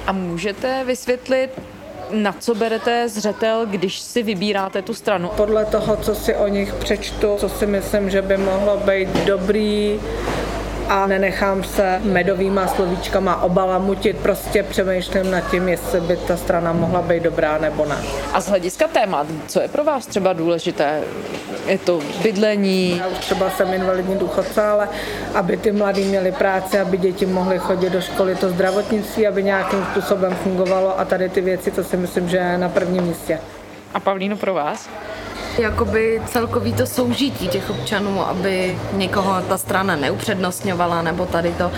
A 0.07 0.13
můžete 0.13 0.85
vysvětlit, 0.85 1.51
na 2.11 2.33
co 2.33 2.55
berete 2.55 3.09
zřetel, 3.09 3.67
když 3.67 3.99
si 4.01 4.23
vybíráte 4.23 4.83
tu 4.83 4.95
stranu? 4.95 5.31
Podle 5.37 5.65
toho, 5.65 5.97
co 5.97 6.15
si 6.15 6.37
o 6.37 6.49
nich 6.49 6.75
přečtu, 6.75 7.37
co 7.37 7.49
si 7.49 7.67
myslím, 7.67 8.11
že 8.11 8.23
by 8.23 8.37
mohlo 8.37 8.77
být 8.77 9.09
dobrý, 9.09 10.01
a 10.89 11.07
nenechám 11.07 11.65
se 11.65 12.01
medovýma 12.05 12.67
slovíčkama 12.69 13.43
obalamutit, 13.43 14.17
prostě 14.17 14.63
přemýšlím 14.63 15.31
nad 15.31 15.51
tím, 15.51 15.69
jestli 15.69 16.01
by 16.01 16.17
ta 16.17 16.37
strana 16.37 16.73
mohla 16.73 17.03
být 17.03 17.23
dobrá 17.23 17.59
nebo 17.59 17.85
ne. 17.87 17.97
A 18.33 18.41
z 18.41 18.49
hlediska 18.49 18.89
témat, 18.89 19.27
co 19.47 19.61
je 19.61 19.69
pro 19.69 19.85
vás 19.85 20.07
třeba 20.07 20.33
důležité? 20.33 21.01
Je 21.67 21.79
to 21.79 22.01
bydlení, 22.23 22.99
Já 22.99 23.07
už 23.07 23.19
třeba 23.19 23.51
jsem 23.51 23.75
invalidní 23.75 24.17
důchodce, 24.17 24.63
ale 24.67 24.89
aby 25.35 25.57
ty 25.57 25.73
mladí 25.73 26.05
měli 26.05 26.33
práci, 26.33 26.79
aby 26.79 26.97
děti 26.97 27.27
mohly 27.27 27.59
chodit 27.59 27.91
do 27.91 28.01
školy, 28.01 28.35
to 28.37 28.49
zdravotnictví, 28.49 29.27
aby 29.27 29.43
nějakým 29.43 29.85
způsobem 29.91 30.35
fungovalo 30.43 31.01
a 31.01 31.05
tady 31.05 31.29
ty 31.29 31.41
věci, 31.41 31.71
to 31.71 31.85
si 31.85 31.97
myslím, 31.97 32.29
že 32.29 32.37
je 32.37 32.59
na 32.59 32.69
prvním 32.69 33.03
místě. 33.03 33.41
a 33.95 34.01
Pavlíno 34.01 34.37
pro 34.37 34.55
vás? 34.55 34.89
Jakoby 35.59 36.23
celkový 36.27 36.73
to 36.73 36.87
soužití 36.87 37.49
těch 37.49 37.71
občanů, 37.71 38.29
aby 38.29 38.79
někoho 38.93 39.43
ta 39.49 39.59
strana 39.59 39.97
neupřednostňovala, 39.97 41.03
nebo 41.03 41.27
tady 41.27 41.53
to. 41.53 41.71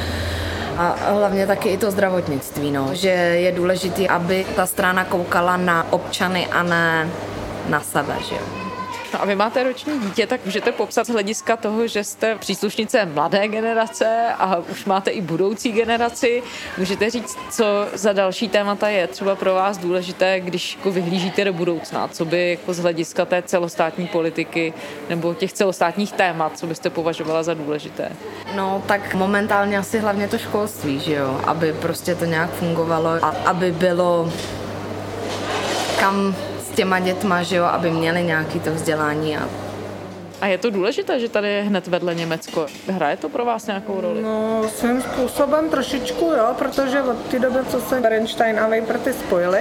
A 0.77 0.97
hlavně 1.13 1.47
taky 1.47 1.69
i 1.69 1.77
to 1.77 1.91
zdravotnictví, 1.91 2.71
no. 2.71 2.89
že 2.93 3.09
je 3.09 3.53
důležité, 3.53 4.09
aby 4.09 4.47
ta 4.57 4.67
strana 4.67 5.05
koukala 5.05 5.57
na 5.57 5.93
občany 5.93 6.47
a 6.47 6.63
ne 6.63 7.09
na 7.69 7.81
sebe. 7.81 8.15
Že? 8.29 8.35
jo. 8.35 8.66
No 9.15 9.23
a 9.23 9.25
vy 9.25 9.37
máte 9.37 9.63
roční 9.63 10.01
dítě, 10.01 10.27
tak 10.27 10.45
můžete 10.45 10.73
popsat 10.73 11.07
z 11.07 11.11
hlediska 11.11 11.57
toho, 11.57 11.87
že 11.87 12.05
jste 12.05 12.35
příslušnice 12.35 13.07
mladé 13.07 13.49
generace 13.49 14.27
a 14.39 14.57
už 14.57 14.85
máte 14.85 15.11
i 15.11 15.21
budoucí 15.21 15.73
generaci. 15.73 16.43
Můžete 16.79 17.11
říct, 17.11 17.39
co 17.51 17.65
za 17.95 18.13
další 18.13 18.49
témata 18.49 18.89
je 18.89 19.07
třeba 19.07 19.37
pro 19.37 19.55
vás 19.55 19.79
důležité, 19.79 20.41
když 20.41 20.77
jako 20.77 20.91
vyhlížíte 20.91 21.45
do 21.45 21.53
budoucna? 21.53 22.09
Co 22.09 22.25
by 22.25 22.51
jako 22.51 22.75
z 22.75 22.79
hlediska 22.79 23.25
té 23.25 23.43
celostátní 23.43 24.07
politiky 24.07 24.73
nebo 25.09 25.35
těch 25.35 25.53
celostátních 25.53 26.13
témat, 26.13 26.59
co 26.59 26.67
byste 26.67 26.91
považovala 26.91 27.43
za 27.43 27.55
důležité? 27.55 28.13
No 28.55 28.83
tak 28.87 29.15
momentálně 29.15 29.79
asi 29.79 29.99
hlavně 29.99 30.29
to 30.29 30.39
školství, 30.39 31.01
že 31.01 31.15
jo, 31.15 31.41
aby 31.47 31.73
prostě 31.73 32.15
to 32.15 32.25
nějak 32.25 32.51
fungovalo 32.51 33.11
a 33.11 33.35
aby 33.45 33.73
bylo 33.73 34.33
kam 36.01 36.35
těma 36.77 37.01
dětma, 37.01 37.43
že 37.43 37.57
jo, 37.57 37.65
aby 37.65 37.91
měli 37.91 38.23
nějaký 38.23 38.61
to 38.61 38.71
vzdělání 38.71 39.37
a 39.37 39.49
A 40.41 40.47
je 40.47 40.59
to 40.59 40.71
důležité, 40.71 41.21
že 41.21 41.29
tady 41.29 41.49
je 41.49 41.63
hned 41.63 41.87
vedle 41.87 42.15
Německo. 42.15 42.67
Hraje 42.89 43.17
to 43.17 43.29
pro 43.29 43.45
vás 43.45 43.67
nějakou 43.67 44.01
roli? 44.01 44.23
No, 44.23 44.63
svým 44.69 45.03
způsobem 45.03 45.71
trošičku, 45.71 46.25
jo, 46.25 46.47
protože 46.59 47.03
od 47.03 47.17
té 47.17 47.39
doby, 47.39 47.59
co 47.71 47.81
se 47.81 48.01
Berenstein 48.01 48.61
a 48.61 48.69
Vejprty 48.69 49.13
spojili, 49.13 49.59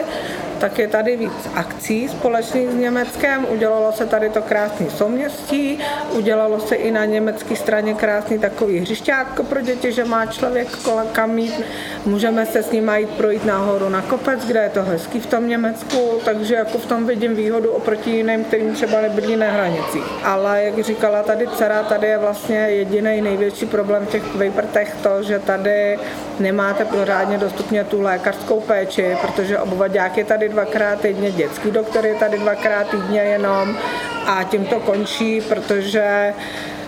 tak 0.59 0.79
je 0.79 0.88
tady 0.88 1.17
víc 1.17 1.50
akcí 1.55 2.09
společných 2.09 2.69
s 2.69 2.75
Německem, 2.75 3.45
udělalo 3.50 3.91
se 3.91 4.05
tady 4.05 4.29
to 4.29 4.41
krásné 4.41 4.89
souměstí, 4.89 5.79
udělalo 6.12 6.59
se 6.59 6.75
i 6.75 6.91
na 6.91 7.05
německé 7.05 7.55
straně 7.55 7.93
krásný 7.93 8.39
takový 8.39 8.79
hřišťátko 8.79 9.43
pro 9.43 9.62
děti, 9.62 9.91
že 9.91 10.05
má 10.05 10.25
člověk 10.25 10.75
kolem 10.75 11.07
kam 11.07 11.39
jít, 11.39 11.62
můžeme 12.05 12.45
se 12.45 12.63
s 12.63 12.71
ním 12.71 12.91
jít 12.95 13.09
projít 13.09 13.45
nahoru 13.45 13.89
na 13.89 14.01
kopec, 14.01 14.45
kde 14.45 14.59
je 14.59 14.69
to 14.69 14.83
hezký 14.83 15.19
v 15.19 15.25
tom 15.25 15.50
Německu, 15.50 16.21
takže 16.25 16.55
jako 16.55 16.77
v 16.77 16.85
tom 16.85 17.05
vidím 17.05 17.35
výhodu 17.35 17.71
oproti 17.71 18.12
jiným, 18.12 18.43
kterým 18.43 18.74
třeba 18.74 19.01
nebydlí 19.01 19.35
na 19.35 19.51
hranicích. 19.51 20.03
Ale 20.24 20.63
jak 20.63 20.83
říkala 20.83 21.24
tady 21.24 21.47
dcera, 21.47 21.83
tady 21.83 22.07
je 22.07 22.17
vlastně 22.17 22.57
jediný 22.57 23.21
největší 23.21 23.65
problém 23.65 24.05
v 24.05 24.09
těch 24.09 24.35
Vejprtech 24.35 24.95
to, 25.03 25.24
že 25.24 25.39
tady 25.39 26.00
nemáte 26.39 26.85
pořádně 26.85 27.38
dostupně 27.38 27.83
tu 27.83 28.01
lékařskou 28.01 28.59
péči, 28.59 29.17
protože 29.21 29.59
obvadák 29.59 30.17
je 30.17 30.24
tady 30.25 30.44
dvakrát 30.49 30.99
týdně, 30.99 31.31
dětský 31.31 31.71
doktor 31.71 32.05
je 32.05 32.15
tady 32.15 32.37
dvakrát 32.37 32.89
týdně 32.89 33.19
jenom 33.19 33.77
a 34.25 34.43
tím 34.43 34.65
to 34.65 34.79
končí, 34.79 35.41
protože 35.41 36.33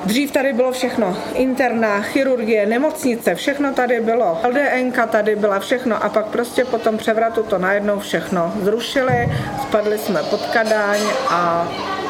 Dřív 0.05 0.31
tady 0.31 0.53
bylo 0.53 0.71
všechno. 0.71 1.17
Interna, 1.33 2.01
chirurgie, 2.01 2.65
nemocnice, 2.65 3.35
všechno 3.35 3.73
tady 3.73 3.99
bylo. 3.99 4.41
LDNka 4.47 5.07
tady 5.07 5.35
byla, 5.35 5.59
všechno. 5.59 6.03
A 6.03 6.09
pak 6.09 6.25
prostě 6.25 6.65
po 6.65 6.77
tom 6.77 6.97
převratu 6.97 7.43
to 7.43 7.57
najednou 7.57 7.99
všechno 7.99 8.53
zrušili, 8.61 9.29
spadli 9.61 9.97
jsme 9.97 10.23
pod 10.23 10.45
Kadaň 10.45 10.99
a 11.29 11.67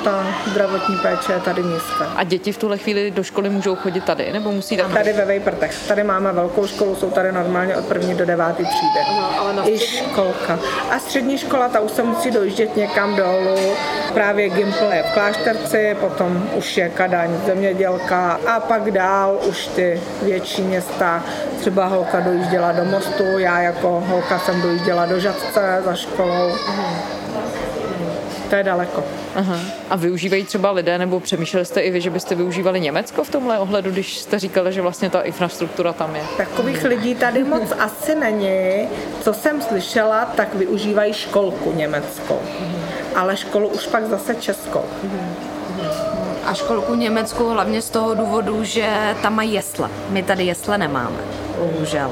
ta 0.07 0.25
zdravotní 0.51 0.97
péče 0.97 1.31
je 1.33 1.39
tady 1.39 1.63
nízká. 1.63 2.05
A 2.15 2.23
děti 2.23 2.51
v 2.51 2.57
tuhle 2.57 2.77
chvíli 2.77 3.11
do 3.11 3.23
školy 3.23 3.49
můžou 3.49 3.75
chodit 3.75 4.03
tady, 4.03 4.33
nebo 4.33 4.51
musí 4.51 4.77
tam? 4.77 4.93
Tady 4.93 5.13
ve 5.13 5.25
Vejprtech. 5.25 5.87
Tady 5.87 6.03
máme 6.03 6.31
velkou 6.31 6.67
školu, 6.67 6.95
jsou 6.95 7.11
tady 7.11 7.31
normálně 7.31 7.77
od 7.77 7.85
první 7.85 8.15
do 8.15 8.25
devátý 8.25 8.63
třídy. 8.63 9.19
ale 9.39 9.53
na 9.53 9.69
I 9.69 9.79
školka. 9.79 10.59
A 10.91 10.99
střední 10.99 11.37
škola, 11.37 11.69
ta 11.69 11.79
už 11.79 11.91
se 11.91 12.03
musí 12.03 12.31
dojíždět 12.31 12.75
někam 12.75 13.15
dolů. 13.15 13.75
Právě 14.13 14.49
Gimpl 14.49 14.85
je 14.91 15.03
v 15.03 15.13
Klášterci, 15.13 15.97
potom 15.99 16.49
už 16.55 16.77
je 16.77 16.89
Kadaň, 16.89 17.29
zemědělka 17.45 18.39
a 18.47 18.59
pak 18.59 18.91
dál 18.91 19.39
už 19.49 19.67
ty 19.67 20.01
větší 20.21 20.61
města. 20.61 21.23
Třeba 21.59 21.85
holka 21.85 22.19
dojížděla 22.19 22.71
do 22.71 22.85
Mostu, 22.85 23.23
já 23.37 23.61
jako 23.61 24.03
holka 24.07 24.39
jsem 24.39 24.61
dojížděla 24.61 25.05
do 25.05 25.19
Žadce 25.19 25.81
za 25.85 25.95
školou. 25.95 26.51
To 28.49 28.55
je 28.55 28.63
daleko. 28.63 29.03
Aha. 29.35 29.59
A 29.89 29.95
využívají 29.95 30.43
třeba 30.43 30.71
lidé, 30.71 30.97
nebo 30.97 31.19
přemýšleli 31.19 31.65
jste 31.65 31.81
i 31.81 31.91
vy, 31.91 32.01
že 32.01 32.09
byste 32.09 32.35
využívali 32.35 32.79
Německo 32.79 33.23
v 33.23 33.29
tomhle 33.29 33.59
ohledu, 33.59 33.91
když 33.91 34.17
jste 34.17 34.39
říkali, 34.39 34.73
že 34.73 34.81
vlastně 34.81 35.09
ta 35.09 35.21
infrastruktura 35.21 35.93
tam 35.93 36.15
je? 36.15 36.21
Takových 36.37 36.83
lidí 36.83 37.15
tady 37.15 37.43
moc 37.43 37.73
asi 37.79 38.15
není. 38.15 38.87
Co 39.21 39.33
jsem 39.33 39.61
slyšela, 39.61 40.25
tak 40.25 40.55
využívají 40.55 41.13
školku 41.13 41.73
německou. 41.73 42.39
Ale 43.15 43.37
školu 43.37 43.67
už 43.67 43.87
pak 43.87 44.05
zase 44.05 44.35
českou. 44.35 44.83
a 46.45 46.53
školku 46.53 46.95
Německu 46.95 47.49
hlavně 47.49 47.81
z 47.81 47.89
toho 47.89 48.15
důvodu, 48.15 48.63
že 48.63 49.15
tam 49.21 49.35
mají 49.35 49.53
jesle. 49.53 49.89
My 50.09 50.23
tady 50.23 50.43
jesle 50.43 50.77
nemáme, 50.77 51.17
bohužel. 51.57 52.11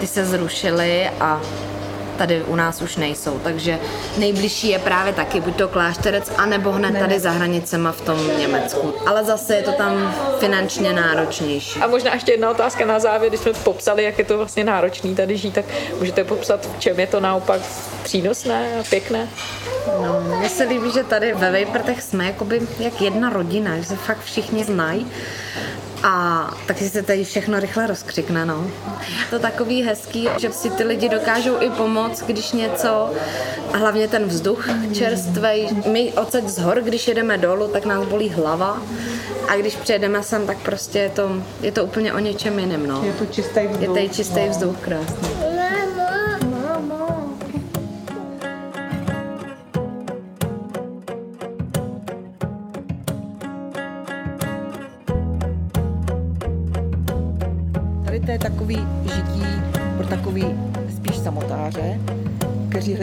Ty 0.00 0.06
se 0.06 0.24
zrušily 0.24 1.10
a 1.20 1.40
tady 2.22 2.42
u 2.42 2.56
nás 2.56 2.82
už 2.82 2.96
nejsou, 2.96 3.40
takže 3.44 3.78
nejbližší 4.18 4.68
je 4.68 4.78
právě 4.78 5.12
taky 5.12 5.40
buď 5.40 5.56
to 5.56 5.68
klášterec, 5.68 6.32
anebo 6.36 6.72
hned 6.72 6.98
tady 6.98 7.20
za 7.20 7.30
hranicema 7.30 7.92
v 7.92 8.00
tom 8.00 8.38
Německu. 8.38 8.94
Ale 9.06 9.24
zase 9.24 9.56
je 9.56 9.62
to 9.62 9.72
tam 9.72 10.14
finančně 10.38 10.92
náročnější. 10.92 11.80
A 11.80 11.86
možná 11.86 12.14
ještě 12.14 12.32
jedna 12.32 12.50
otázka 12.50 12.86
na 12.86 12.98
závěr, 12.98 13.30
když 13.30 13.40
jsme 13.40 13.52
popsali, 13.52 14.04
jak 14.04 14.18
je 14.18 14.24
to 14.24 14.36
vlastně 14.36 14.64
náročný 14.64 15.14
tady 15.14 15.36
žít, 15.36 15.54
tak 15.54 15.64
můžete 15.98 16.24
popsat, 16.24 16.68
v 16.76 16.80
čem 16.80 17.00
je 17.00 17.06
to 17.06 17.20
naopak 17.20 17.60
přínosné 18.02 18.80
a 18.80 18.82
pěkné? 18.90 19.28
No, 19.86 20.20
mně 20.38 20.48
se 20.48 20.64
líbí, 20.64 20.90
že 20.90 21.04
tady 21.04 21.34
ve 21.34 21.50
Vejprtech 21.50 22.02
jsme 22.02 22.26
jakoby 22.26 22.60
jak 22.78 23.00
jedna 23.00 23.30
rodina, 23.30 23.76
že 23.76 23.84
se 23.84 23.96
fakt 23.96 24.20
všichni 24.24 24.64
znají. 24.64 25.06
A 26.02 26.50
taky 26.66 26.88
se 26.88 27.02
tady 27.02 27.24
všechno 27.24 27.60
rychle 27.60 27.86
rozkřikne, 27.86 28.46
no. 28.46 28.70
To 29.30 29.38
takový 29.38 29.82
hezký, 29.82 30.28
že 30.38 30.52
si 30.52 30.70
ty 30.70 30.84
lidi 30.84 31.08
dokážou 31.08 31.60
i 31.60 31.70
pomoct, 31.70 32.22
když 32.26 32.52
něco, 32.52 33.10
a 33.72 33.76
hlavně 33.76 34.08
ten 34.08 34.24
vzduch 34.24 34.68
čerstvej. 34.92 35.68
My 35.92 36.12
odsaď 36.12 36.48
z 36.48 36.58
hor, 36.58 36.80
když 36.80 37.08
jedeme 37.08 37.38
dolů, 37.38 37.68
tak 37.68 37.84
nás 37.84 38.04
bolí 38.06 38.28
hlava. 38.28 38.82
A 39.48 39.56
když 39.56 39.76
přijedeme 39.76 40.22
sem, 40.22 40.46
tak 40.46 40.58
prostě 40.58 40.98
je 40.98 41.10
to, 41.10 41.42
je 41.60 41.72
to 41.72 41.84
úplně 41.84 42.12
o 42.12 42.18
něčem 42.18 42.58
jiném, 42.58 42.86
no. 42.86 43.02
Je 43.04 43.12
to 43.12 43.26
čistý 43.26 43.60
vzduch. 43.66 43.82
Je 43.82 43.88
tady 43.88 44.08
čistý 44.08 44.40
vzduch, 44.48 44.76
krásný. 44.80 45.41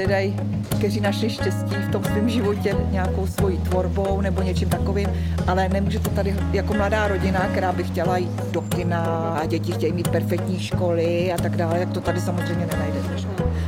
Hledají, 0.10 0.36
kteří 0.78 1.00
našli 1.01 1.30
štěstí 1.30 1.75
v 1.75 1.92
tom 1.92 2.04
svém 2.04 2.30
životě 2.30 2.75
nějakou 2.92 3.28
svojí 3.28 3.58
tvorbou 3.58 4.22
nebo 4.22 4.42
něčím 4.42 4.70
takovým, 4.70 5.08
ale 5.48 5.70
nemůžete 5.70 6.10
tady 6.10 6.36
jako 6.51 6.74
mladá 6.74 7.08
rodina, 7.08 7.39
která 7.39 7.72
by 7.72 7.84
chtěla 7.84 8.18
jít 8.18 8.51
do 8.51 8.62
kina 8.62 9.04
a 9.42 9.46
děti 9.46 9.72
chtějí 9.72 9.94
mít 9.94 10.08
perfektní 10.08 10.60
školy 10.60 11.34
a 11.34 11.38
tak 11.38 11.58
dále, 11.58 11.80
jak 11.80 11.94
to 11.94 12.01
tady 12.01 12.22
samozřejmě 12.22 12.66
nenajdete. 12.66 13.10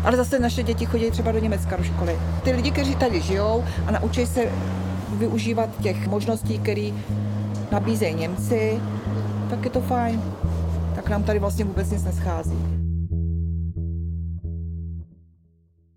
Ale 0.04 0.18
zase 0.18 0.40
naše 0.40 0.64
děti 0.64 0.86
chodí 0.86 1.12
třeba 1.12 1.32
do 1.32 1.40
Německa 1.40 1.78
do 1.78 1.84
školy. 1.84 2.16
Ty 2.44 2.52
lidi, 2.52 2.72
kteří 2.72 2.96
tady 2.96 3.22
žijou 3.22 3.64
a 3.88 3.92
naučí 3.92 4.26
se 4.26 4.42
využívat 5.18 5.70
těch 5.82 6.08
možností, 6.08 6.60
které 6.60 6.90
nabízejí 7.72 8.16
Němci, 8.16 8.80
tak 9.50 9.66
je 9.66 9.72
to 9.72 9.82
fajn. 9.82 10.22
Tak 10.96 11.10
nám 11.10 11.24
tady 11.24 11.40
vlastně 11.40 11.66
vůbec 11.66 11.92
nic 11.92 12.04
neschází. 12.04 12.71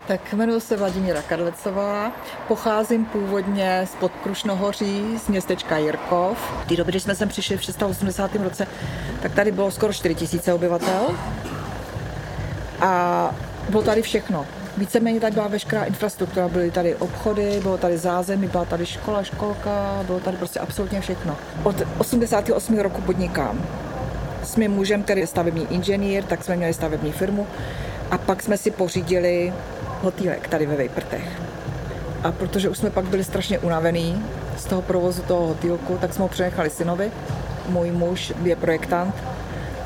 Tak 0.07 0.33
jmenuji 0.33 0.61
se 0.61 0.77
Vladimíra 0.77 1.23
Karlecová, 1.23 2.13
pocházím 2.49 3.05
původně 3.05 3.87
z 3.93 3.95
Podkrušnohoří, 3.95 5.19
z 5.19 5.29
městečka 5.29 5.77
Jirkov. 5.79 6.39
V 6.65 6.69
té 6.69 6.77
době, 6.77 6.93
když 6.93 7.03
jsme 7.03 7.15
sem 7.15 7.29
přišli 7.29 7.57
v 7.57 7.63
680. 7.63 8.35
roce, 8.35 8.67
tak 9.23 9.35
tady 9.35 9.53
bylo 9.53 9.71
skoro 9.71 9.93
4 9.93 10.39
000 10.47 10.55
obyvatel 10.55 11.07
a 12.81 13.31
bylo 13.69 13.83
tady 13.83 14.03
všechno. 14.03 14.47
Víceméně 14.77 15.21
tady 15.21 15.35
byla 15.35 15.49
veškerá 15.49 15.85
infrastruktura, 15.85 16.49
byly 16.49 16.71
tady 16.71 16.95
obchody, 16.95 17.61
bylo 17.63 17.79
tady 17.79 17.99
zázemí, 17.99 18.49
byla 18.49 18.65
tady 18.65 18.87
škola, 18.87 19.23
školka, 19.23 20.03
bylo 20.07 20.21
tady 20.21 20.37
prostě 20.37 20.61
absolutně 20.61 21.01
všechno. 21.01 21.37
Od 21.63 21.77
88. 21.99 22.79
roku 22.79 23.01
podnikám. 23.01 23.67
S 24.43 24.57
mým 24.57 24.71
mužem, 24.71 25.03
který 25.03 25.21
je 25.21 25.27
stavební 25.27 25.67
inženýr, 25.71 26.25
tak 26.25 26.45
jsme 26.45 26.57
měli 26.57 26.75
stavební 26.75 27.13
firmu 27.13 27.47
a 28.11 28.19
pak 28.19 28.43
jsme 28.43 28.59
si 28.59 28.71
pořídili 28.71 29.53
hotýlek 30.05 30.49
tady 30.49 30.67
ve 30.67 30.77
Vejprtech. 30.77 31.41
A 32.23 32.33
protože 32.33 32.69
už 32.69 32.79
jsme 32.79 32.91
pak 32.91 33.05
byli 33.05 33.25
strašně 33.25 33.59
unavený 33.59 34.23
z 34.57 34.65
toho 34.65 34.83
provozu 34.83 35.23
toho 35.23 35.47
hotýlku, 35.47 35.99
tak 36.01 36.15
jsme 36.15 36.23
ho 36.23 36.29
přenechali 36.29 36.71
synovi. 36.71 37.11
Můj 37.69 37.91
muž 37.91 38.33
je 38.43 38.57
projektant, 38.57 39.15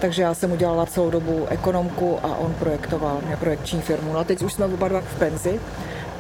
takže 0.00 0.22
já 0.22 0.34
jsem 0.34 0.52
udělala 0.52 0.86
celou 0.86 1.10
dobu 1.10 1.46
ekonomku 1.50 2.18
a 2.22 2.36
on 2.36 2.54
projektoval, 2.54 3.20
mě 3.26 3.36
projekční 3.36 3.80
firmu. 3.80 4.12
No 4.12 4.18
a 4.18 4.24
teď 4.24 4.42
už 4.42 4.52
jsme 4.52 4.64
oba 4.64 4.88
dva 4.88 5.00
v 5.00 5.18
penzi, 5.18 5.60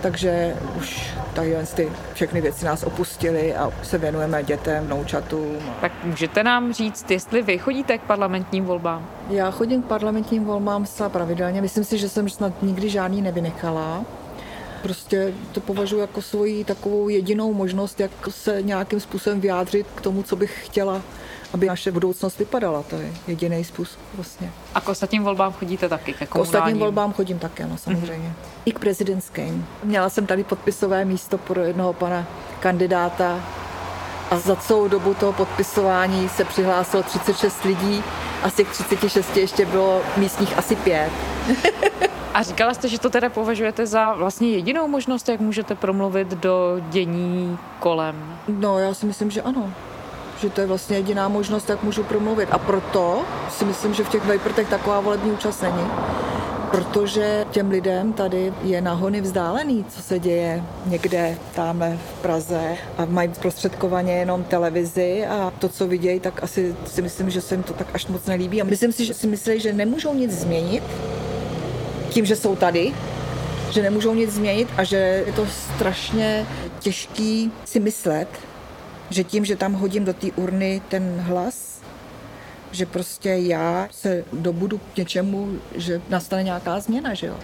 takže 0.02 0.56
už 0.78 1.10
tady 1.34 1.56
ty 1.74 1.88
všechny 2.14 2.40
věci 2.40 2.64
nás 2.64 2.82
opustily 2.82 3.54
a 3.54 3.72
se 3.82 3.98
věnujeme 3.98 4.42
dětem, 4.42 4.86
vnoučatům. 4.86 5.56
Tak 5.80 5.92
můžete 6.04 6.42
nám 6.42 6.72
říct, 6.72 7.10
jestli 7.10 7.42
vy 7.42 7.58
chodíte 7.58 7.98
k 7.98 8.02
parlamentním 8.02 8.64
volbám? 8.64 9.10
Já 9.30 9.50
chodím 9.50 9.82
k 9.82 9.86
parlamentním 9.86 10.44
volbám 10.44 10.86
zcela 10.86 11.08
pravidelně. 11.08 11.62
Myslím 11.62 11.84
si, 11.84 11.98
že 11.98 12.08
jsem 12.08 12.28
snad 12.28 12.62
nikdy 12.62 12.90
žádný 12.90 13.22
nevynechala. 13.22 14.04
Prostě 14.82 15.32
to 15.52 15.60
považuji 15.60 15.98
jako 15.98 16.22
svoji 16.22 16.64
takovou 16.64 17.08
jedinou 17.08 17.54
možnost, 17.54 18.00
jak 18.00 18.10
se 18.30 18.62
nějakým 18.62 19.00
způsobem 19.00 19.40
vyjádřit 19.40 19.86
k 19.94 20.00
tomu, 20.00 20.22
co 20.22 20.36
bych 20.36 20.66
chtěla, 20.66 21.02
aby 21.54 21.66
naše 21.66 21.92
budoucnost 21.92 22.38
vypadala. 22.38 22.82
To 22.82 22.96
je 22.96 23.12
jediný 23.26 23.64
způsob 23.64 24.00
vlastně. 24.14 24.52
A 24.74 24.80
k 24.80 24.88
ostatním 24.88 25.24
volbám 25.24 25.52
chodíte 25.52 25.88
taky, 25.88 26.12
ke 26.12 26.26
K 26.26 26.34
ostatním 26.34 26.78
volbám 26.78 27.12
chodím 27.12 27.38
také, 27.38 27.66
no 27.66 27.76
samozřejmě. 27.76 28.28
Mm-hmm. 28.28 28.62
I 28.64 28.72
k 28.72 28.78
prezidentským. 28.78 29.66
Měla 29.84 30.08
jsem 30.08 30.26
tady 30.26 30.44
podpisové 30.44 31.04
místo 31.04 31.38
pro 31.38 31.62
jednoho 31.62 31.92
pana 31.92 32.26
kandidáta 32.60 33.40
a 34.30 34.38
za 34.38 34.56
celou 34.56 34.88
dobu 34.88 35.14
toho 35.14 35.32
podpisování 35.32 36.28
se 36.28 36.44
přihlásilo 36.44 37.02
36 37.02 37.64
lidí 37.64 38.02
a 38.42 38.50
z 38.50 38.54
těch 38.54 38.68
36 38.68 39.36
ještě 39.36 39.66
bylo 39.66 40.02
místních 40.16 40.58
asi 40.58 40.76
pět. 40.76 41.10
A 42.34 42.42
říkala 42.42 42.74
jste, 42.74 42.88
že 42.88 42.98
to 42.98 43.10
teda 43.10 43.28
považujete 43.28 43.86
za 43.86 44.14
vlastně 44.14 44.48
jedinou 44.48 44.88
možnost, 44.88 45.28
jak 45.28 45.40
můžete 45.40 45.74
promluvit 45.74 46.28
do 46.28 46.76
dění 46.90 47.58
kolem. 47.80 48.38
No, 48.48 48.78
já 48.78 48.94
si 48.94 49.06
myslím, 49.06 49.30
že 49.30 49.42
ano. 49.42 49.72
Že 50.40 50.50
to 50.50 50.60
je 50.60 50.66
vlastně 50.66 50.96
jediná 50.96 51.28
možnost, 51.28 51.68
jak 51.68 51.82
můžu 51.82 52.04
promluvit. 52.04 52.48
A 52.52 52.58
proto 52.58 53.22
si 53.50 53.64
myslím, 53.64 53.94
že 53.94 54.04
v 54.04 54.08
těch 54.08 54.24
Vejprtech 54.24 54.68
taková 54.68 55.00
volební 55.00 55.32
účast 55.32 55.62
není. 55.62 55.86
Protože 56.70 57.46
těm 57.50 57.70
lidem 57.70 58.12
tady 58.12 58.52
je 58.62 58.80
nahony 58.80 59.20
vzdálený, 59.20 59.84
co 59.88 60.02
se 60.02 60.18
děje 60.18 60.64
někde 60.86 61.38
tamhle 61.54 61.98
v 62.14 62.22
Praze 62.22 62.76
a 62.98 63.04
mají 63.04 63.30
zprostředkovaně 63.34 64.12
jenom 64.12 64.44
televizi 64.44 65.26
a 65.26 65.52
to, 65.58 65.68
co 65.68 65.86
vidějí, 65.86 66.20
tak 66.20 66.42
asi 66.42 66.76
si 66.86 67.02
myslím, 67.02 67.30
že 67.30 67.40
se 67.40 67.54
jim 67.54 67.62
to 67.62 67.72
tak 67.72 67.86
až 67.94 68.06
moc 68.06 68.26
nelíbí. 68.26 68.62
A 68.62 68.64
myslím 68.64 68.92
si, 68.92 69.04
že 69.04 69.14
si 69.14 69.26
myslí, 69.26 69.60
že 69.60 69.72
nemůžou 69.72 70.14
nic 70.14 70.32
změnit 70.32 70.82
tím, 72.10 72.24
že 72.24 72.36
jsou 72.36 72.56
tady, 72.56 72.94
že 73.70 73.82
nemůžou 73.82 74.14
nic 74.14 74.30
změnit 74.30 74.68
a 74.76 74.84
že 74.84 74.96
je 75.26 75.32
to 75.32 75.46
strašně 75.46 76.46
těžký 76.78 77.52
si 77.64 77.80
myslet, 77.80 78.28
že 79.10 79.24
tím, 79.24 79.44
že 79.44 79.56
tam 79.56 79.72
hodím 79.72 80.04
do 80.04 80.12
té 80.12 80.26
urny 80.36 80.82
ten 80.88 81.20
hlas, 81.20 81.80
že 82.70 82.86
prostě 82.86 83.28
já 83.28 83.88
se 83.90 84.24
dobudu 84.32 84.78
k 84.78 84.96
něčemu, 84.96 85.48
že 85.74 86.00
nastane 86.08 86.42
nějaká 86.42 86.80
změna, 86.80 87.14
že 87.14 87.26
jo. 87.26 87.34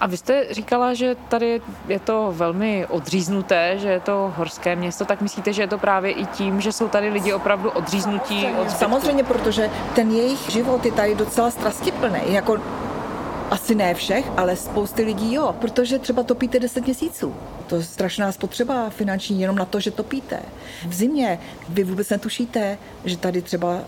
A 0.00 0.06
vy 0.06 0.16
jste 0.16 0.46
říkala, 0.50 0.94
že 0.94 1.16
tady 1.28 1.60
je 1.88 1.98
to 1.98 2.32
velmi 2.36 2.86
odříznuté, 2.86 3.78
že 3.78 3.88
je 3.88 4.00
to 4.00 4.32
horské 4.36 4.76
město, 4.76 5.04
tak 5.04 5.20
myslíte, 5.20 5.52
že 5.52 5.62
je 5.62 5.68
to 5.68 5.78
právě 5.78 6.12
i 6.12 6.26
tím, 6.26 6.60
že 6.60 6.72
jsou 6.72 6.88
tady 6.88 7.08
lidi 7.08 7.32
opravdu 7.32 7.70
odříznutí 7.70 8.46
od 8.46 8.68
zbytku? 8.68 8.78
Samozřejmě, 8.78 9.24
protože 9.24 9.70
ten 9.94 10.10
jejich 10.10 10.50
život 10.50 10.84
je 10.84 10.92
tady 10.92 11.14
docela 11.14 11.50
strastiplný, 11.50 12.20
jako 12.26 12.58
asi 13.54 13.74
ne 13.74 13.94
všech, 13.94 14.24
ale 14.36 14.56
spousty 14.56 15.02
lidí 15.02 15.34
jo, 15.34 15.54
protože 15.60 15.98
třeba 15.98 16.22
topíte 16.22 16.60
10 16.60 16.84
měsíců. 16.84 17.34
To 17.66 17.76
je 17.76 17.82
strašná 17.82 18.32
spotřeba 18.32 18.90
finanční 18.90 19.40
jenom 19.40 19.56
na 19.56 19.64
to, 19.64 19.80
že 19.80 19.90
topíte. 19.90 20.40
V 20.86 20.94
zimě 20.94 21.38
vy 21.68 21.84
vůbec 21.84 22.10
netušíte, 22.10 22.78
že 23.04 23.16
tady 23.16 23.42
třeba 23.42 23.80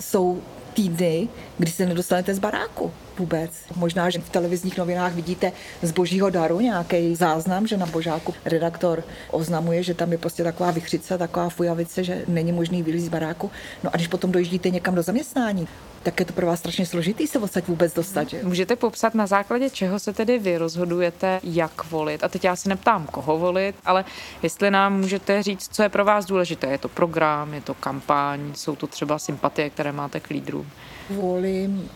jsou 0.00 0.42
týdny, 0.74 1.28
kdy 1.58 1.70
se 1.70 1.86
nedostanete 1.86 2.34
z 2.34 2.38
baráku 2.38 2.92
vůbec. 3.18 3.50
Možná, 3.76 4.10
že 4.10 4.18
v 4.18 4.30
televizních 4.30 4.78
novinách 4.78 5.14
vidíte 5.14 5.52
z 5.82 5.90
božího 5.90 6.30
daru 6.30 6.60
nějaký 6.60 7.16
záznam, 7.16 7.66
že 7.66 7.76
na 7.76 7.86
božáku 7.86 8.34
redaktor 8.44 9.04
oznamuje, 9.30 9.82
že 9.82 9.94
tam 9.94 10.12
je 10.12 10.18
prostě 10.18 10.44
taková 10.44 10.70
vychřice, 10.70 11.18
taková 11.18 11.48
fujavice, 11.48 12.04
že 12.04 12.24
není 12.28 12.52
možný 12.52 12.82
vylít 12.82 13.04
z 13.04 13.08
baráku. 13.08 13.50
No 13.84 13.90
a 13.92 13.96
když 13.96 14.08
potom 14.08 14.32
dojíždíte 14.32 14.70
někam 14.70 14.94
do 14.94 15.02
zaměstnání, 15.02 15.68
tak 16.02 16.20
je 16.20 16.26
to 16.26 16.32
pro 16.32 16.46
vás 16.46 16.58
strašně 16.58 16.86
složitý 16.86 17.26
se 17.26 17.38
odsaď 17.38 17.68
vůbec 17.68 17.94
dostat. 17.94 18.28
Že? 18.28 18.40
Můžete 18.42 18.76
popsat 18.76 19.14
na 19.14 19.26
základě 19.26 19.70
čeho 19.70 19.98
se 19.98 20.12
tedy 20.12 20.38
vy 20.38 20.58
rozhodujete, 20.58 21.40
jak 21.42 21.90
volit? 21.90 22.24
A 22.24 22.28
teď 22.28 22.44
já 22.44 22.56
se 22.56 22.68
neptám, 22.68 23.06
koho 23.06 23.38
volit, 23.38 23.76
ale 23.84 24.04
jestli 24.42 24.70
nám 24.70 25.00
můžete 25.00 25.42
říct, 25.42 25.68
co 25.72 25.82
je 25.82 25.88
pro 25.88 26.04
vás 26.04 26.26
důležité. 26.26 26.66
Je 26.66 26.78
to 26.78 26.88
program, 26.88 27.54
je 27.54 27.60
to 27.60 27.74
kampaň, 27.74 28.40
jsou 28.54 28.76
to 28.76 28.86
třeba 28.86 29.18
sympatie, 29.18 29.70
které 29.70 29.92
máte 29.92 30.20
k 30.20 30.30
lídrům? 30.30 30.66
Volím 31.10 31.90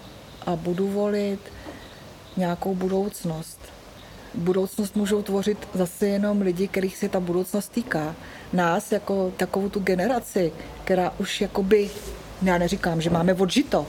a 0.47 0.57
budu 0.57 0.89
volit 0.89 1.41
nějakou 2.37 2.75
budoucnost. 2.75 3.59
Budoucnost 4.35 4.97
můžou 4.97 5.23
tvořit 5.23 5.59
zase 5.75 6.07
jenom 6.07 6.41
lidi, 6.41 6.69
kterých 6.69 6.97
se 6.97 7.09
ta 7.09 7.21
budoucnost 7.21 7.69
týká. 7.69 8.15
Nás 8.53 8.93
jako 8.93 9.33
takovou 9.37 9.69
tu 9.69 9.81
generaci, 9.81 10.53
která 10.85 11.13
už 11.19 11.41
jakoby 11.41 11.91
já 12.43 12.59
neříkám, 12.59 13.01
že 13.01 13.11
máme 13.11 13.35
odžito, 13.35 13.87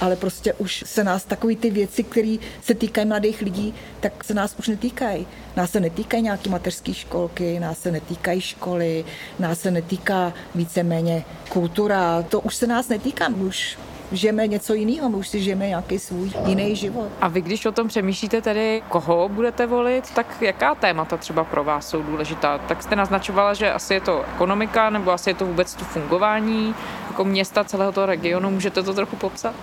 ale 0.00 0.16
prostě 0.16 0.52
už 0.52 0.84
se 0.86 1.04
nás 1.04 1.24
takový 1.24 1.56
ty 1.56 1.70
věci, 1.70 2.04
které 2.04 2.36
se 2.62 2.74
týkají 2.74 3.06
mladých 3.06 3.42
lidí, 3.42 3.74
tak 4.00 4.24
se 4.24 4.34
nás 4.34 4.54
už 4.58 4.68
netýkají. 4.68 5.26
Nás 5.56 5.70
se 5.70 5.80
netýkají 5.80 6.22
nějaké 6.22 6.50
mateřské 6.50 6.94
školky, 6.94 7.60
nás 7.60 7.78
se 7.78 7.90
netýkají 7.90 8.40
školy, 8.40 9.04
nás 9.38 9.60
se 9.60 9.70
netýká 9.70 10.32
víceméně 10.54 11.24
kultura, 11.48 12.22
to 12.22 12.40
už 12.40 12.54
se 12.54 12.66
nás 12.66 12.88
netýká, 12.88 13.28
už 13.28 13.78
žijeme 14.12 14.46
něco 14.46 14.74
jiného, 14.74 15.08
my 15.08 15.16
už 15.16 15.28
si 15.28 15.42
žijeme 15.42 15.68
nějaký 15.68 15.98
svůj 15.98 16.32
jiný 16.46 16.76
život. 16.76 17.08
A 17.20 17.28
vy, 17.28 17.40
když 17.40 17.66
o 17.66 17.72
tom 17.72 17.88
přemýšlíte 17.88 18.42
tedy, 18.42 18.82
koho 18.88 19.28
budete 19.28 19.66
volit, 19.66 20.10
tak 20.14 20.36
jaká 20.40 20.74
témata 20.74 21.16
třeba 21.16 21.44
pro 21.44 21.64
vás 21.64 21.88
jsou 21.88 22.02
důležitá? 22.02 22.58
Tak 22.58 22.82
jste 22.82 22.96
naznačovala, 22.96 23.54
že 23.54 23.72
asi 23.72 23.94
je 23.94 24.00
to 24.00 24.24
ekonomika, 24.34 24.90
nebo 24.90 25.12
asi 25.12 25.30
je 25.30 25.34
to 25.34 25.46
vůbec 25.46 25.74
to 25.74 25.84
fungování 25.84 26.74
jako 27.08 27.24
města 27.24 27.64
celého 27.64 27.92
toho 27.92 28.06
regionu. 28.06 28.50
Můžete 28.50 28.82
to 28.82 28.94
trochu 28.94 29.16
popsat? 29.16 29.54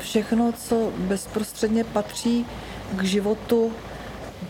Všechno, 0.00 0.52
co 0.52 0.92
bezprostředně 0.96 1.84
patří 1.84 2.46
k 2.96 3.02
životu, 3.02 3.72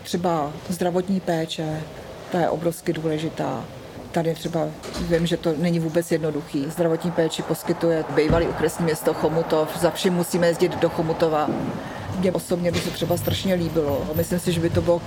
třeba 0.03 0.51
zdravotní 0.69 1.19
péče, 1.19 1.83
ta 2.31 2.39
je 2.39 2.49
obrovsky 2.49 2.93
důležitá 2.93 3.65
tady 4.11 4.33
třeba 4.33 4.67
vím, 4.99 5.27
že 5.27 5.37
to 5.37 5.53
není 5.57 5.79
vůbec 5.79 6.11
jednoduchý. 6.11 6.65
Zdravotní 6.69 7.11
péči 7.11 7.41
poskytuje 7.41 8.05
bývalý 8.15 8.47
okresní 8.47 8.85
město 8.85 9.13
Chomutov. 9.13 9.77
Za 9.79 9.91
vším 9.91 10.13
musíme 10.13 10.47
jezdit 10.47 10.79
do 10.79 10.89
Chomutova. 10.89 11.49
Mně 12.19 12.31
osobně 12.31 12.71
by 12.71 12.79
se 12.79 12.89
třeba 12.89 13.17
strašně 13.17 13.53
líbilo. 13.53 14.07
Myslím 14.15 14.39
si, 14.39 14.51
že 14.51 14.59
by 14.59 14.69
to 14.69 14.81
bylo 14.81 15.01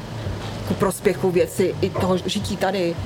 ku 0.69 0.75
prospěchu 0.75 1.31
věci 1.31 1.75
i 1.81 1.91
toho 1.91 2.19
žití 2.19 2.57
tady, 2.57 2.97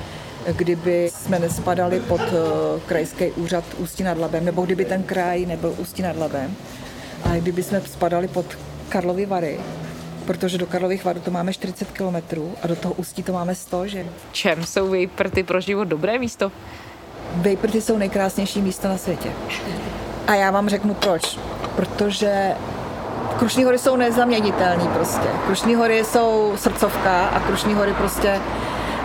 kdyby 0.53 1.11
jsme 1.13 1.39
nespadali 1.39 1.99
pod 1.99 2.21
eh, 2.21 2.79
krajský 2.85 3.31
úřad 3.31 3.63
Ústí 3.77 4.03
nad 4.03 4.17
Labem, 4.17 4.45
nebo 4.45 4.61
kdyby 4.61 4.85
ten 4.85 5.03
kraj 5.03 5.45
nebyl 5.45 5.75
Ústí 5.77 6.01
nad 6.01 6.17
Labem, 6.17 6.55
a 7.23 7.35
kdyby 7.35 7.63
jsme 7.63 7.81
spadali 7.81 8.27
pod 8.27 8.45
Karlovy 8.89 9.25
Vary, 9.25 9.59
protože 10.25 10.57
do 10.57 10.65
Karlových 10.65 11.05
Varů 11.05 11.19
to 11.19 11.31
máme 11.31 11.53
40 11.53 11.91
kilometrů 11.91 12.55
a 12.63 12.67
do 12.67 12.75
toho 12.75 12.93
Ústí 12.93 13.23
to 13.23 13.33
máme 13.33 13.55
100, 13.55 13.87
že? 13.87 14.05
Čem 14.31 14.63
jsou 14.63 14.89
Vejprty 14.89 15.43
pro 15.43 15.61
život 15.61 15.83
dobré 15.83 16.19
místo? 16.19 16.51
Vejprty 17.35 17.81
jsou 17.81 17.97
nejkrásnější 17.97 18.61
místo 18.61 18.87
na 18.87 18.97
světě. 18.97 19.29
A 20.27 20.35
já 20.35 20.51
vám 20.51 20.69
řeknu 20.69 20.93
proč. 20.93 21.39
Protože 21.75 22.55
Krušní 23.39 23.63
hory 23.63 23.79
jsou 23.79 23.95
nezaměnitelný 23.95 24.87
prostě. 24.87 25.27
Krušní 25.45 25.75
hory 25.75 26.03
jsou 26.03 26.53
srdcovka 26.57 27.25
a 27.25 27.39
Krušní 27.39 27.73
hory 27.73 27.93
prostě 27.93 28.39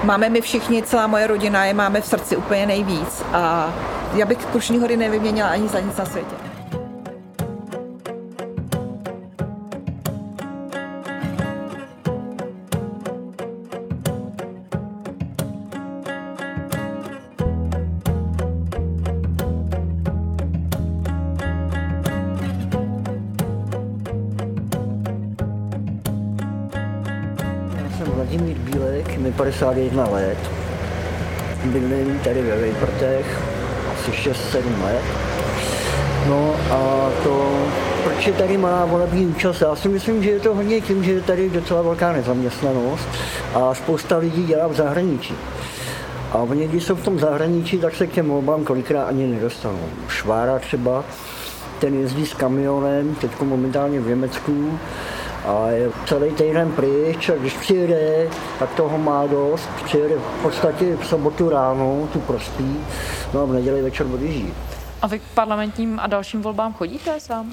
máme 0.05 0.29
my 0.29 0.41
všichni, 0.41 0.83
celá 0.83 1.07
moje 1.07 1.27
rodina 1.27 1.65
je 1.65 1.75
máme 1.75 2.01
v 2.01 2.07
srdci 2.07 2.37
úplně 2.37 2.67
nejvíc. 2.67 3.23
A 3.33 3.75
já 4.15 4.27
bych 4.27 4.39
Krušní 4.39 4.79
hory 4.79 4.97
nevyměnila 4.97 5.49
ani 5.49 5.69
za 5.69 5.81
nic 5.81 5.97
na 5.97 6.05
světě. 6.05 6.50
91 29.61 30.09
let. 30.09 30.39
Bydlím 31.65 32.19
tady 32.25 32.43
ve 32.43 32.57
Vejprtech 32.57 33.41
asi 33.93 34.11
6-7 34.31 34.83
let. 34.85 35.03
No 36.29 36.57
a 36.71 37.11
to, 37.23 37.65
proč 38.05 38.27
je 38.27 38.33
tady 38.33 38.59
malá 38.59 38.85
volební 38.85 39.27
účast? 39.27 39.61
Já 39.61 39.77
si 39.77 39.89
myslím, 39.89 40.23
že 40.23 40.31
je 40.31 40.41
to 40.41 40.55
hodně 40.55 40.81
tím, 40.81 41.05
že 41.05 41.13
je 41.13 41.21
tady 41.21 41.51
docela 41.51 41.83
velká 41.83 42.13
nezaměstnanost 42.13 43.09
a 43.55 43.75
spousta 43.75 44.17
lidí 44.17 44.47
dělá 44.47 44.67
v 44.67 44.75
zahraničí. 44.75 45.35
A 46.33 46.39
oni, 46.39 46.69
když 46.69 46.85
jsou 46.85 46.95
v 46.95 47.05
tom 47.05 47.19
zahraničí, 47.19 47.79
tak 47.79 47.95
se 47.95 48.07
k 48.07 48.13
těm 48.13 48.29
volbám 48.29 48.65
kolikrát 48.65 49.05
ani 49.05 49.27
nedostanou. 49.27 49.87
Švára 50.09 50.59
třeba, 50.59 51.05
ten 51.79 51.95
jezdí 52.01 52.27
s 52.27 52.35
kamionem, 52.35 53.15
teď 53.15 53.31
momentálně 53.41 54.01
v 54.01 54.09
Německu, 54.09 54.79
a 55.45 55.71
je 55.71 55.91
celý 56.07 56.31
týden 56.31 56.73
pryč 56.73 57.29
a 57.29 57.37
když 57.37 57.57
přijede, 57.57 58.29
tak 58.59 58.75
toho 58.75 58.99
má 58.99 59.27
dost. 59.27 59.69
Přijede 59.85 60.15
v 60.15 60.43
podstatě 60.43 60.97
v 60.97 61.07
sobotu 61.07 61.49
ráno, 61.49 62.09
tu 62.13 62.21
prospí, 62.21 62.77
no 63.35 63.41
a 63.41 63.45
v 63.45 63.53
neděli 63.53 63.83
večer 63.83 64.07
odjíždí. 64.15 64.55
A 65.03 65.07
vy 65.07 65.19
k 65.19 65.23
parlamentním 65.35 66.01
a 66.01 66.07
dalším 66.07 66.43
volbám 66.43 66.73
chodíte 66.73 67.21
sám? 67.21 67.53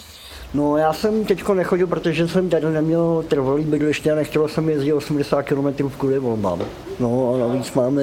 No 0.54 0.78
já 0.78 0.94
jsem 0.94 1.26
teď 1.26 1.48
nechodil, 1.54 1.88
protože 1.88 2.28
jsem 2.28 2.50
tady 2.50 2.66
neměl 2.66 3.24
trvalý 3.28 3.64
bydliště 3.64 4.12
a 4.12 4.16
nechtěl 4.16 4.48
jsem 4.48 4.70
jezdit 4.70 4.94
80 4.94 5.42
km 5.42 5.90
kvůli 5.98 6.20
volbám. 6.20 6.60
No 7.00 7.34
a 7.34 7.38
navíc 7.38 7.74
máme 7.74 8.02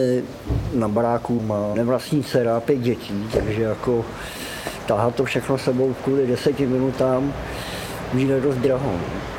na 0.74 0.88
baráku, 0.88 1.40
má 1.40 1.70
nevlastní 1.74 2.24
dcera, 2.24 2.60
pět 2.60 2.78
dětí, 2.78 3.28
takže 3.32 3.62
jako 3.62 4.04
táhat 4.86 5.14
to 5.14 5.24
všechno 5.24 5.58
sebou 5.58 5.94
kvůli 6.04 6.26
deseti 6.26 6.66
minutám 6.66 7.32
je 8.18 8.40
dost 8.40 8.56
draho. 8.56 8.92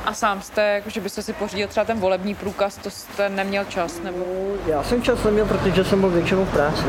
A 0.06 0.14
sám 0.14 0.42
jste, 0.42 0.62
jako, 0.62 0.90
že 0.90 1.02
byste 1.02 1.22
si 1.22 1.34
pořídil 1.34 1.68
třeba 1.68 1.86
ten 1.86 2.00
volební 2.00 2.36
průkaz, 2.36 2.78
to 2.78 2.90
jste 2.90 3.30
neměl 3.30 3.64
čas? 3.66 4.02
Nebo... 4.04 4.26
Já 4.68 4.84
jsem 4.84 5.02
čas 5.02 5.24
neměl, 5.24 5.46
protože 5.46 5.84
jsem 5.84 6.00
byl 6.00 6.10
většinou 6.10 6.46
v 6.46 6.50
práci. 6.50 6.84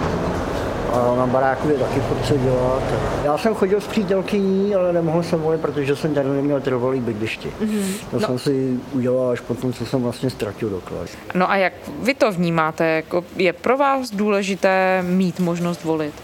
A 0.92 1.16
na 1.16 1.26
baráku 1.26 1.68
je 1.68 1.78
taky 1.78 2.00
furt 2.00 2.26
co 2.26 2.36
dělat. 2.36 2.82
Já 3.24 3.38
jsem 3.38 3.54
chodil 3.54 3.80
s 3.80 3.86
přítelkyní, 3.86 4.74
ale 4.74 4.92
nemohl 4.92 5.22
jsem 5.22 5.40
volit, 5.40 5.60
protože 5.60 5.96
jsem 5.96 6.14
tady 6.14 6.28
neměl 6.28 6.60
trvalý 6.60 7.00
bydliště. 7.00 7.48
Mm-hmm. 7.48 7.94
To 8.10 8.18
no. 8.20 8.26
jsem 8.26 8.38
si 8.38 8.80
udělal 8.92 9.30
až 9.30 9.40
potom, 9.40 9.72
co 9.72 9.86
jsem 9.86 10.02
vlastně 10.02 10.30
ztratil 10.30 10.70
doklad. 10.70 11.08
No 11.34 11.50
a 11.50 11.56
jak 11.56 11.72
vy 12.02 12.14
to 12.14 12.32
vnímáte? 12.32 12.86
Jako 12.86 13.24
je 13.36 13.52
pro 13.52 13.76
vás 13.76 14.10
důležité 14.10 15.02
mít 15.02 15.40
možnost 15.40 15.84
volit? 15.84 16.14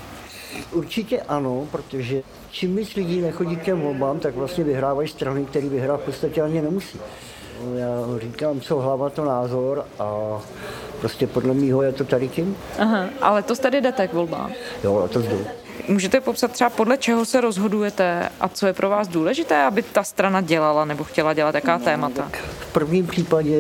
Určitě 0.73 1.21
ano, 1.21 1.69
protože 1.73 2.23
čím 2.51 2.77
víc 2.77 2.95
lidí 2.95 3.21
nechodí 3.21 3.57
k 3.57 3.63
těm 3.63 3.81
volbám, 3.81 4.19
tak 4.19 4.35
vlastně 4.35 4.65
vyhrávají 4.65 5.09
strany, 5.09 5.45
které 5.45 5.69
vyhrát 5.69 6.01
v 6.01 6.05
podstatě 6.05 6.43
ani 6.43 6.63
nemusí. 6.63 7.01
Já 7.75 8.19
říkám, 8.19 8.61
co 8.61 8.81
hlava, 8.81 9.11
to 9.11 9.25
názor 9.25 9.85
a 9.99 10.39
prostě 11.01 11.27
podle 11.27 11.55
mýho 11.55 11.83
je 11.83 11.93
to 11.93 12.05
tady 12.05 12.29
tím. 12.29 12.57
Aha, 12.79 13.05
ale 13.21 13.43
to 13.43 13.57
tady 13.57 13.81
jdete 13.81 14.09
k 14.09 14.13
volbám. 14.13 14.51
Jo, 14.85 15.09
to 15.13 15.23
jdu. 15.23 15.47
Můžete 15.89 16.21
popsat 16.21 16.53
třeba 16.53 16.71
podle 16.71 16.97
čeho 16.97 17.25
se 17.25 17.41
rozhodujete 17.41 18.29
a 18.41 18.49
co 18.49 18.67
je 18.67 18.73
pro 18.73 18.89
vás 18.89 19.09
důležité, 19.09 19.63
aby 19.63 19.83
ta 19.83 20.03
strana 20.03 20.41
dělala 20.41 20.85
nebo 20.85 21.05
chtěla 21.05 21.35
dělat 21.35 21.55
jaká 21.55 21.79
no, 21.79 21.85
témata? 21.85 22.31
V 22.61 22.73
prvním 22.73 23.07
případě 23.07 23.59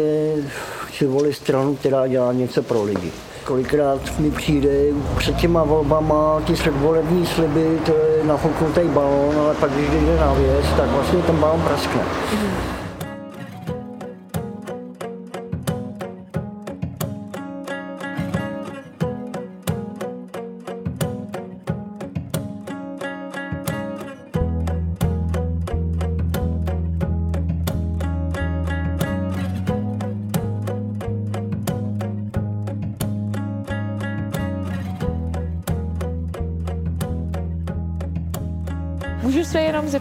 chci 0.86 1.06
volit 1.06 1.32
stranu, 1.32 1.76
která 1.76 2.06
dělá 2.06 2.32
něco 2.32 2.62
pro 2.62 2.82
lidi. 2.82 3.12
Kolikrát 3.52 4.18
mi 4.18 4.30
přijde 4.30 4.70
před 5.16 5.36
těma 5.36 5.64
volbama 5.64 6.40
ty 6.46 6.52
předvolební 6.52 7.26
sliby, 7.26 7.78
to 7.86 7.92
je 7.92 8.24
nafouknutý 8.24 8.80
balón, 8.80 9.38
ale 9.38 9.54
pak 9.54 9.70
když 9.70 9.90
jde 9.90 10.16
na 10.16 10.32
věc, 10.32 10.66
tak 10.76 10.88
vlastně 10.90 11.22
ten 11.22 11.36
balón 11.36 11.60
praskne. 11.60 12.02
Mm-hmm. 12.02 12.81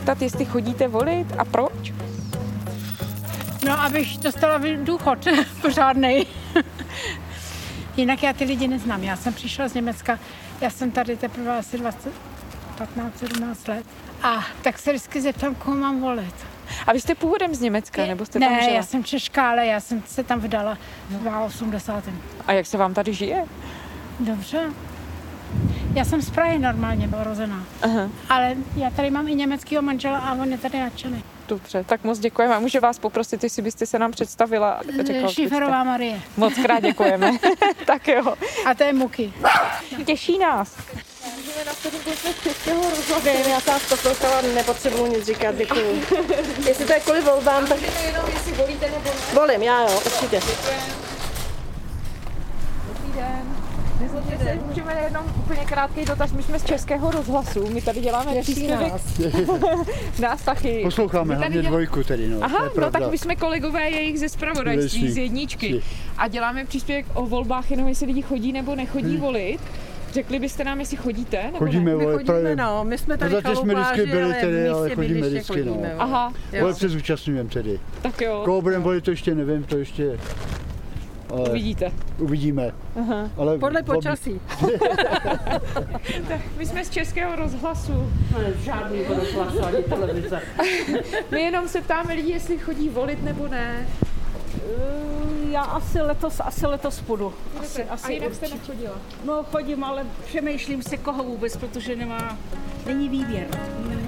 Zeptat, 0.01 0.21
jestli 0.21 0.45
chodíte 0.45 0.87
volit 0.87 1.27
a 1.37 1.45
proč? 1.45 1.93
No, 3.65 3.81
abych 3.81 4.17
dostala 4.17 4.61
důchod 4.83 5.27
pořádnej. 5.61 6.25
Jinak 7.97 8.23
já 8.23 8.33
ty 8.33 8.43
lidi 8.43 8.67
neznám. 8.67 9.03
Já 9.03 9.15
jsem 9.17 9.33
přišla 9.33 9.67
z 9.67 9.73
Německa, 9.73 10.19
já 10.61 10.69
jsem 10.69 10.91
tady 10.91 11.17
teprve 11.17 11.57
asi 11.57 11.77
20, 11.77 12.13
15, 12.77 13.19
17 13.19 13.67
let. 13.67 13.85
A 14.23 14.45
tak 14.61 14.79
se 14.79 14.91
vždycky 14.91 15.21
zeptám, 15.21 15.55
koho 15.55 15.77
mám 15.77 16.01
volit. 16.01 16.35
A 16.87 16.93
vy 16.93 17.01
jste 17.01 17.15
původem 17.15 17.55
z 17.55 17.61
Německa, 17.61 18.05
nebo 18.05 18.25
jste 18.25 18.39
ne, 18.39 18.47
tam 18.47 18.59
žila? 18.61 18.73
já 18.75 18.83
jsem 18.83 19.03
Češka, 19.03 19.49
ale 19.49 19.65
já 19.65 19.79
jsem 19.79 20.03
se 20.07 20.23
tam 20.23 20.39
vydala 20.39 20.77
v 21.09 21.45
80. 21.45 22.03
A 22.47 22.51
jak 22.51 22.65
se 22.65 22.77
vám 22.77 22.93
tady 22.93 23.13
žije? 23.13 23.45
Dobře. 24.19 24.59
Já 25.93 26.06
jsem 26.06 26.21
z 26.21 26.30
Prahy 26.30 26.60
normálně 26.60 27.08
byla 27.08 27.23
rozená. 27.23 27.63
Aha. 27.82 28.10
Ale 28.30 28.56
já 28.75 28.89
tady 28.89 29.10
mám 29.10 29.27
i 29.27 29.36
německého 29.36 29.82
manžela 29.82 30.17
a 30.17 30.34
on 30.34 30.51
je 30.51 30.58
tady 30.58 30.80
nadšený. 30.80 31.23
Dobře, 31.47 31.84
tak 31.84 32.04
moc 32.04 32.19
děkujeme. 32.19 32.56
A 32.56 32.60
můžu 32.60 32.80
vás 32.80 32.99
poprosit, 32.99 33.43
jestli 33.43 33.62
byste 33.62 33.86
se 33.86 33.99
nám 33.99 34.12
představila. 34.12 34.82
Řekla, 35.06 35.32
Šiferová 35.32 35.84
Marie. 35.84 36.21
Moc 36.38 36.54
krát 36.54 36.80
děkujeme. 36.80 37.32
tak 37.86 38.08
jo. 38.08 38.34
A 38.65 38.73
to 38.73 38.84
je 38.84 38.93
Muky. 38.93 39.34
Těší 40.06 40.39
nás. 40.39 40.77
Můžeme 41.36 42.15
z 42.15 42.43
českého 42.43 42.82
rozhlasu. 42.82 43.21
Vím, 43.23 43.51
já 43.51 43.60
jsem 43.60 43.73
vás 43.73 43.89
poslouchala, 43.89 44.41
nepotřebuji 44.41 45.06
nic 45.06 45.25
říkat, 45.25 45.56
děkuju. 45.56 46.04
Jestli 46.67 46.86
to 46.86 46.93
je 46.93 46.99
kvůli 46.99 47.21
volbám, 47.21 47.67
tak... 47.67 47.77
jenom, 48.06 48.25
jestli 48.34 48.51
volíte 48.51 48.86
nebo 48.86 49.04
ne. 49.04 49.12
Volím, 49.34 49.62
já 49.62 49.82
jo, 49.82 50.01
určitě. 50.06 50.39
Dobrý 52.88 53.13
den. 53.15 53.61
Nezlobte 54.01 54.37
se, 54.37 54.59
můžeme 54.67 55.01
jenom 55.03 55.25
úplně 55.37 55.59
krátký 55.65 56.05
dotaz. 56.05 56.31
My 56.31 56.43
jsme 56.43 56.59
z 56.59 56.63
Českého 56.63 57.11
rozhlasu, 57.11 57.69
my 57.73 57.81
tady 57.81 57.99
děláme 58.01 58.41
příspěvek. 58.41 58.91
nás. 58.91 59.19
nás 60.19 60.41
taky. 60.41 60.81
Posloucháme 60.83 61.23
My 61.23 61.29
tady 61.35 61.39
hlavně 61.41 61.61
dělá- 61.61 61.69
dvojku 61.69 62.03
tedy, 62.03 62.27
no. 62.27 62.37
Aha, 62.41 62.69
no 62.81 62.91
tak 62.91 63.11
my 63.11 63.17
jsme 63.17 63.35
kolegové 63.35 63.89
jejich 63.89 64.19
ze 64.19 64.29
spravodajství, 64.29 65.11
z 65.11 65.17
jedničky. 65.17 65.81
A 66.17 66.27
děláme 66.27 66.65
příspěvek 66.65 67.05
o 67.13 67.25
volbách, 67.25 67.71
jenom 67.71 67.87
jestli 67.87 68.05
lidi 68.07 68.21
chodí 68.21 68.51
nebo 68.53 68.75
nechodí 68.75 69.11
Hmm. 69.11 69.19
volit. 69.19 69.61
Řekli 70.13 70.39
byste 70.39 70.63
nám, 70.63 70.79
jestli 70.79 70.97
chodíte? 70.97 71.43
Nebo 71.45 71.57
Chodíme, 71.57 71.91
ne? 71.91 71.95
vole, 71.95 72.23
právě- 72.25 72.55
no, 72.55 72.83
my 72.85 72.97
jsme 72.97 73.17
tady 73.17 73.31
Zatím 73.31 73.55
jsme 73.55 73.73
vždycky 73.75 74.05
byli 74.05 74.23
ale 74.23 74.33
tedy, 74.33 74.69
ale 74.69 74.89
chodíme 74.95 75.27
vždycky, 75.27 75.63
no. 75.65 75.71
chodíme, 75.71 75.95
Aha. 75.99 76.33
Vole, 76.59 76.73
se 76.75 76.89
zúčastňujeme 76.89 77.49
tedy. 77.49 77.79
Tak 78.01 78.21
jo. 78.21 78.41
Koho 78.45 78.61
budeme 78.61 78.83
volit, 78.83 79.03
to 79.03 79.11
ještě 79.11 79.35
nevím, 79.35 79.63
to 79.63 79.77
ještě... 79.77 80.19
Ale 81.31 81.49
Uvidíte. 81.49 81.91
Uvidíme. 82.17 82.71
Aha. 82.99 83.29
Ale 83.37 83.57
Podle 83.57 83.83
počasí. 83.83 84.41
Tak 86.27 86.39
my 86.57 86.65
jsme 86.65 86.85
z 86.85 86.89
Českého 86.89 87.35
rozhlasu. 87.35 88.11
Žádný 88.63 89.03
rozhlas 89.03 89.53
ani 89.67 89.83
televize. 89.83 90.41
My 91.31 91.41
jenom 91.41 91.67
se 91.67 91.81
ptáme 91.81 92.13
lidí, 92.13 92.29
jestli 92.29 92.57
chodí 92.57 92.89
volit 92.89 93.23
nebo 93.23 93.47
ne. 93.47 93.87
Eh, 94.55 95.51
Já 95.51 95.61
asi 95.61 96.01
letos, 96.01 96.39
asi 96.39 96.67
letos 96.67 97.01
půjdu. 97.01 97.33
Asi, 97.59 97.83
A 97.83 97.93
asi 97.93 98.13
jinak 98.13 98.35
jste 98.35 98.47
nechodila? 98.49 98.93
No 99.25 99.43
chodím, 99.51 99.83
ale 99.83 100.05
přemýšlím 100.25 100.83
se 100.83 100.97
koho 100.97 101.23
vůbec, 101.23 101.57
protože 101.57 101.95
nemá, 101.95 102.37
není 102.85 103.09
výběr. 103.09 103.47
Aha. 103.53 104.00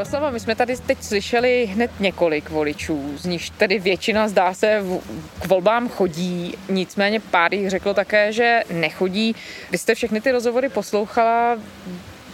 Jaroslava, 0.00 0.30
my 0.30 0.40
jsme 0.40 0.54
tady 0.54 0.76
teď 0.76 1.02
slyšeli 1.02 1.66
hned 1.66 1.90
několik 2.00 2.50
voličů, 2.50 3.12
z 3.18 3.24
nichž 3.26 3.50
tedy 3.50 3.78
většina 3.78 4.28
zdá 4.28 4.54
se 4.54 4.80
v- 4.80 5.00
k 5.42 5.46
volbám 5.46 5.88
chodí, 5.88 6.54
nicméně 6.68 7.20
pár 7.20 7.54
jich 7.54 7.70
řeklo 7.70 7.94
také, 7.94 8.32
že 8.32 8.60
nechodí. 8.70 9.36
Když 9.68 9.80
jste 9.80 9.94
všechny 9.94 10.20
ty 10.20 10.30
rozhovory 10.30 10.68
poslouchala, 10.68 11.58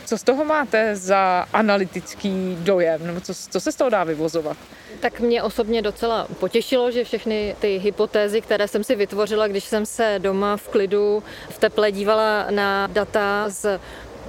co 0.05 0.19
z 0.19 0.23
toho 0.23 0.45
máte 0.45 0.97
za 0.97 1.47
analytický 1.53 2.57
dojem, 2.61 3.07
nebo 3.07 3.21
co, 3.21 3.35
co 3.35 3.61
se 3.61 3.73
z 3.73 3.77
toho 3.77 3.91
dá 3.91 4.05
vyvozovat? 4.05 4.57
Tak 5.01 5.21
mě 5.21 5.43
osobně 5.43 5.83
docela 5.83 6.27
potěšilo, 6.41 6.91
že 6.91 7.05
všechny 7.05 7.57
ty 7.59 7.79
hypotézy, 7.79 8.41
které 8.41 8.69
jsem 8.69 8.85
si 8.85 8.95
vytvořila, 8.95 9.49
když 9.49 9.65
jsem 9.65 9.87
se 9.87 10.15
doma 10.19 10.57
v 10.57 10.69
klidu 10.69 11.23
v 11.51 11.59
teple 11.59 11.93
dívala 11.93 12.47
na 12.51 12.87
data 12.87 13.45
z 13.49 13.81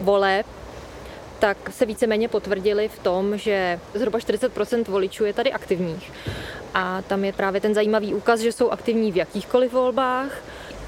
voleb, 0.01 0.45
tak 1.39 1.57
se 1.69 1.85
víceméně 1.85 2.27
potvrdili 2.27 2.87
v 2.87 2.99
tom, 2.99 3.37
že 3.37 3.79
zhruba 3.93 4.19
40 4.19 4.87
voličů 4.87 5.25
je 5.25 5.33
tady 5.33 5.51
aktivních. 5.51 6.11
A 6.73 7.01
tam 7.01 7.25
je 7.25 7.33
právě 7.33 7.61
ten 7.61 7.73
zajímavý 7.73 8.13
úkaz, 8.13 8.39
že 8.39 8.51
jsou 8.51 8.69
aktivní 8.69 9.11
v 9.11 9.15
jakýchkoliv 9.17 9.73
volbách, 9.73 10.31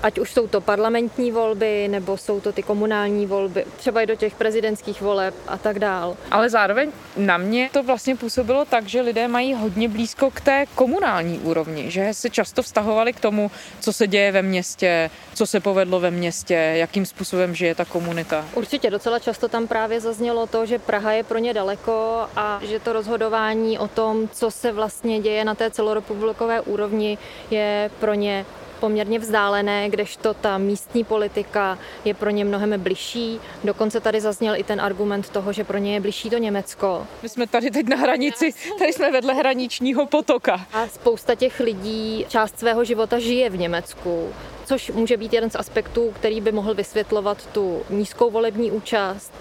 ať 0.04 0.20
už 0.20 0.34
jsou 0.34 0.48
to 0.48 0.62
parlamentní 0.62 1.32
volby, 1.32 1.88
nebo 1.88 2.18
jsou 2.18 2.40
to 2.40 2.52
ty 2.52 2.64
komunální 2.64 3.26
volby, 3.26 3.66
třeba 3.78 4.02
i 4.02 4.06
do 4.06 4.16
těch 4.16 4.36
prezidentských 4.36 5.02
voleb 5.02 5.36
a 5.48 5.58
tak 5.58 5.80
dál. 5.80 6.18
Ale 6.32 6.50
zároveň 6.50 6.92
na 7.18 7.38
mě 7.38 7.70
to 7.74 7.84
vlastně 7.84 8.16
působilo 8.16 8.66
tak, 8.66 8.88
že 8.88 9.02
lidé 9.02 9.28
mají 9.28 9.54
hodně 9.54 9.90
blízko 9.90 10.32
k 10.32 10.42
té 10.42 10.66
komunální 10.76 11.40
úrovni, 11.40 11.92
že 11.92 12.10
se 12.12 12.30
často 12.30 12.64
vztahovali 12.64 13.14
k 13.14 13.20
tomu, 13.20 13.52
co 13.80 13.94
se 13.94 14.08
děje 14.08 14.32
ve 14.32 14.42
městě, 14.42 15.10
co 15.34 15.46
se 15.46 15.60
povedlo 15.60 16.00
ve 16.00 16.12
městě, 16.12 16.54
jakým 16.54 17.06
způsobem 17.06 17.56
žije 17.56 17.76
ta 17.76 17.86
komunita. 17.86 18.46
Určitě 18.54 18.90
docela 18.90 19.20
často 19.20 19.48
tam 19.48 19.68
právě 19.68 20.00
zaznělo 20.00 20.48
to, 20.48 20.66
že 20.66 20.80
Praha 20.80 21.12
je 21.12 21.24
pro 21.24 21.38
ně 21.38 21.54
daleko 21.54 22.26
a 22.36 22.60
že 22.64 22.80
to 22.80 22.94
rozhodování 22.94 23.80
o 23.80 23.88
tom, 23.88 24.28
co 24.28 24.52
se 24.52 24.72
vlastně 24.72 25.20
děje 25.20 25.46
na 25.46 25.56
té 25.56 25.72
celorepublikové 25.72 26.62
úrovni, 26.62 27.18
je 27.52 27.92
pro 28.00 28.14
ně 28.14 28.46
poměrně 28.80 29.20
vzdálené, 29.20 29.90
kdežto 29.90 30.34
ta 30.34 30.58
místní 30.58 31.04
politika 31.04 31.80
je 32.06 32.14
pro 32.14 32.30
ně 32.30 32.46
mnohem 32.46 32.82
bližší. 32.82 33.40
Dokonce 33.64 34.00
tady 34.00 34.22
zazněl 34.22 34.56
i 34.56 34.64
ten 34.64 34.82
argument 34.82 35.30
toho, 35.30 35.54
že 35.54 35.64
pro 35.64 35.78
ně 35.78 35.94
je 35.94 36.00
bližší 36.00 36.30
to 36.30 36.38
Německo. 36.38 37.08
My 37.24 37.30
jsme 37.30 37.48
tady 37.48 37.72
teď 37.72 37.88
na 37.88 37.96
hranici, 37.96 38.54
tady 38.80 38.94
jsme 38.94 39.12
vedle 39.12 39.34
hraničního 39.34 40.06
potoka. 40.06 40.66
A 40.74 40.88
spousta 40.88 41.36
těch 41.36 41.60
lidí 41.60 42.26
část 42.30 42.60
svého 42.60 42.84
života 42.84 43.20
žije 43.20 43.50
v 43.50 43.58
Německu, 43.58 44.30
což 44.66 44.92
může 44.92 45.18
být 45.18 45.34
jeden 45.34 45.50
z 45.50 45.56
aspektů, 45.56 46.12
který 46.12 46.42
by 46.42 46.52
mohl 46.52 46.74
vysvětlovat 46.74 47.46
tu 47.46 47.82
nízkou 47.90 48.30
volební 48.30 48.72
účast 48.72 49.34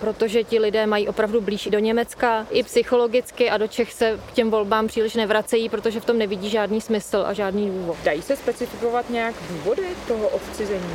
protože 0.00 0.44
ti 0.44 0.58
lidé 0.58 0.86
mají 0.86 1.08
opravdu 1.08 1.40
blíž 1.40 1.68
do 1.70 1.78
Německa 1.78 2.46
i 2.50 2.62
psychologicky 2.62 3.50
a 3.50 3.56
do 3.56 3.68
Čech 3.68 3.92
se 3.92 4.20
k 4.28 4.32
těm 4.32 4.50
volbám 4.50 4.86
příliš 4.86 5.14
nevracejí, 5.14 5.68
protože 5.68 6.00
v 6.00 6.04
tom 6.04 6.18
nevidí 6.18 6.50
žádný 6.50 6.80
smysl 6.80 7.24
a 7.26 7.32
žádný 7.32 7.70
důvod. 7.70 7.96
Dají 8.04 8.22
se 8.22 8.36
specifikovat 8.36 9.10
nějak 9.10 9.34
důvody 9.50 9.82
toho 10.08 10.28
odcizení? 10.28 10.94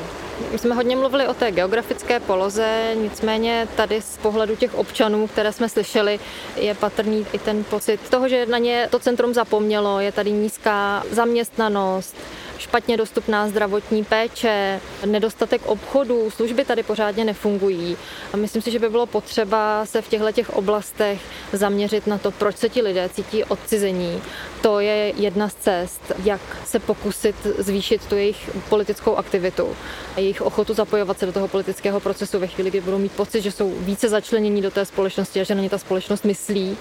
My 0.52 0.58
jsme 0.58 0.76
hodně 0.76 0.96
mluvili 0.96 1.28
o 1.28 1.34
té 1.34 1.52
geografické 1.52 2.20
poloze, 2.20 2.92
nicméně 2.96 3.68
tady 3.76 4.02
z 4.02 4.18
pohledu 4.18 4.56
těch 4.56 4.76
občanů, 4.76 5.28
které 5.28 5.54
jsme 5.54 5.70
slyšeli, 5.70 6.20
je 6.56 6.76
patrný 6.76 7.26
i 7.34 7.40
ten 7.40 7.64
pocit 7.64 8.10
toho, 8.10 8.30
že 8.30 8.46
na 8.46 8.58
ně 8.58 8.88
to 8.92 9.00
centrum 9.00 9.34
zapomnělo, 9.34 10.00
je 10.00 10.12
tady 10.12 10.32
nízká 10.32 11.04
zaměstnanost, 11.12 12.16
špatně 12.62 12.98
dostupná 12.98 13.48
zdravotní 13.48 14.04
péče, 14.04 14.80
nedostatek 15.06 15.62
obchodů, 15.66 16.30
služby 16.30 16.66
tady 16.66 16.84
pořádně 16.84 17.26
nefungují. 17.26 17.98
A 18.34 18.38
myslím 18.38 18.62
si, 18.62 18.72
že 18.72 18.80
by 18.80 18.90
bylo 18.90 19.06
potřeba 19.06 19.86
se 19.86 20.02
v 20.02 20.08
těchto 20.08 20.32
těch 20.32 20.50
oblastech 20.50 21.22
zaměřit 21.54 22.08
na 22.08 22.18
to, 22.18 22.32
proč 22.32 22.58
se 22.58 22.70
ti 22.70 22.82
lidé 22.82 23.10
cítí 23.10 23.44
odcizení. 23.44 24.22
To 24.62 24.80
je 24.80 25.14
jedna 25.18 25.50
z 25.50 25.54
cest, 25.54 26.02
jak 26.24 26.42
se 26.66 26.80
pokusit 26.80 27.36
zvýšit 27.58 28.06
tu 28.06 28.16
jejich 28.16 28.50
politickou 28.70 29.16
aktivitu 29.16 29.76
a 30.16 30.20
jejich 30.20 30.42
ochotu 30.42 30.74
zapojovat 30.74 31.20
se 31.20 31.26
do 31.26 31.32
toho 31.32 31.48
politického 31.48 32.00
procesu 32.00 32.40
ve 32.40 32.48
chvíli, 32.48 32.70
kdy 32.70 32.82
budou 32.82 32.98
mít 32.98 33.12
pocit, 33.12 33.42
že 33.42 33.52
jsou 33.52 33.74
více 33.80 34.10
začlenění 34.10 34.62
do 34.62 34.72
té 34.72 34.86
společnosti 34.86 35.42
a 35.42 35.44
že 35.44 35.56
na 35.56 35.62
ně 35.62 35.70
ta 35.70 35.78
společnost 35.78 36.26
myslí, 36.26 36.78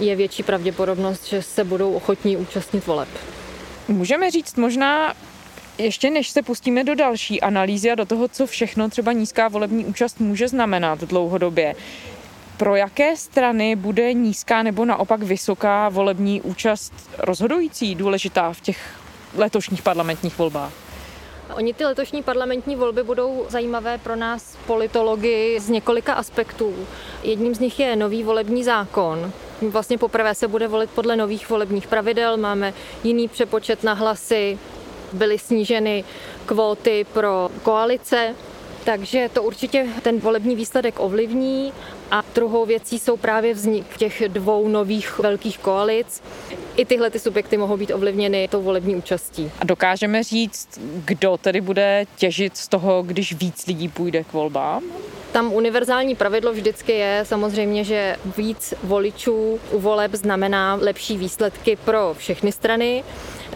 je 0.00 0.16
větší 0.16 0.42
pravděpodobnost, 0.42 1.26
že 1.26 1.42
se 1.42 1.64
budou 1.64 1.92
ochotní 1.92 2.36
účastnit 2.36 2.86
voleb. 2.86 3.08
Můžeme 3.88 4.30
říct 4.30 4.56
možná, 4.56 5.14
ještě 5.78 6.10
než 6.10 6.28
se 6.28 6.42
pustíme 6.42 6.84
do 6.84 6.94
další 6.94 7.40
analýzy 7.40 7.90
a 7.90 7.94
do 7.94 8.06
toho, 8.06 8.28
co 8.28 8.46
všechno 8.46 8.88
třeba 8.88 9.12
nízká 9.12 9.48
volební 9.48 9.84
účast 9.84 10.20
může 10.20 10.48
znamenat 10.48 11.00
dlouhodobě, 11.00 11.74
pro 12.56 12.76
jaké 12.76 13.16
strany 13.16 13.76
bude 13.76 14.12
nízká 14.12 14.62
nebo 14.62 14.84
naopak 14.84 15.22
vysoká 15.22 15.88
volební 15.88 16.42
účast 16.42 16.92
rozhodující, 17.18 17.94
důležitá 17.94 18.52
v 18.52 18.60
těch 18.60 19.00
letošních 19.34 19.82
parlamentních 19.82 20.38
volbách? 20.38 20.72
Oni 21.54 21.74
ty 21.74 21.84
letošní 21.84 22.22
parlamentní 22.22 22.76
volby 22.76 23.02
budou 23.02 23.46
zajímavé 23.48 23.98
pro 23.98 24.16
nás 24.16 24.56
politology 24.66 25.60
z 25.60 25.68
několika 25.68 26.14
aspektů. 26.14 26.74
Jedním 27.22 27.54
z 27.54 27.58
nich 27.58 27.80
je 27.80 27.96
nový 27.96 28.22
volební 28.22 28.64
zákon. 28.64 29.32
Vlastně 29.62 29.98
poprvé 29.98 30.34
se 30.34 30.48
bude 30.48 30.68
volit 30.68 30.90
podle 30.90 31.16
nových 31.16 31.50
volebních 31.50 31.86
pravidel, 31.86 32.36
máme 32.36 32.74
jiný 33.04 33.28
přepočet 33.28 33.84
na 33.84 33.92
hlasy, 33.92 34.58
byly 35.12 35.38
sníženy 35.38 36.04
kvóty 36.46 37.06
pro 37.12 37.48
koalice, 37.62 38.34
takže 38.84 39.30
to 39.32 39.42
určitě 39.42 39.86
ten 40.02 40.18
volební 40.18 40.56
výsledek 40.56 41.00
ovlivní. 41.00 41.72
A 42.10 42.24
druhou 42.34 42.66
věcí 42.66 42.98
jsou 42.98 43.16
právě 43.16 43.54
vznik 43.54 43.96
těch 43.96 44.22
dvou 44.28 44.68
nových 44.68 45.18
velkých 45.18 45.58
koalic. 45.58 46.22
I 46.76 46.84
tyhle 46.84 47.10
ty 47.10 47.18
subjekty 47.18 47.56
mohou 47.56 47.76
být 47.76 47.92
ovlivněny 47.92 48.48
tou 48.48 48.62
volební 48.62 48.96
účastí. 48.96 49.50
A 49.60 49.64
dokážeme 49.64 50.22
říct, 50.22 50.68
kdo 51.04 51.36
tedy 51.36 51.60
bude 51.60 52.04
těžit 52.16 52.56
z 52.56 52.68
toho, 52.68 53.02
když 53.02 53.32
víc 53.32 53.66
lidí 53.66 53.88
půjde 53.88 54.24
k 54.24 54.32
volbám? 54.32 54.82
Tam 55.36 55.52
univerzální 55.52 56.14
pravidlo 56.14 56.52
vždycky 56.52 56.92
je 56.92 57.20
samozřejmě, 57.22 57.84
že 57.84 58.16
víc 58.36 58.74
voličů 58.82 59.60
u 59.70 59.78
voleb 59.80 60.14
znamená 60.14 60.74
lepší 60.74 61.16
výsledky 61.18 61.76
pro 61.76 62.14
všechny 62.18 62.52
strany 62.52 63.04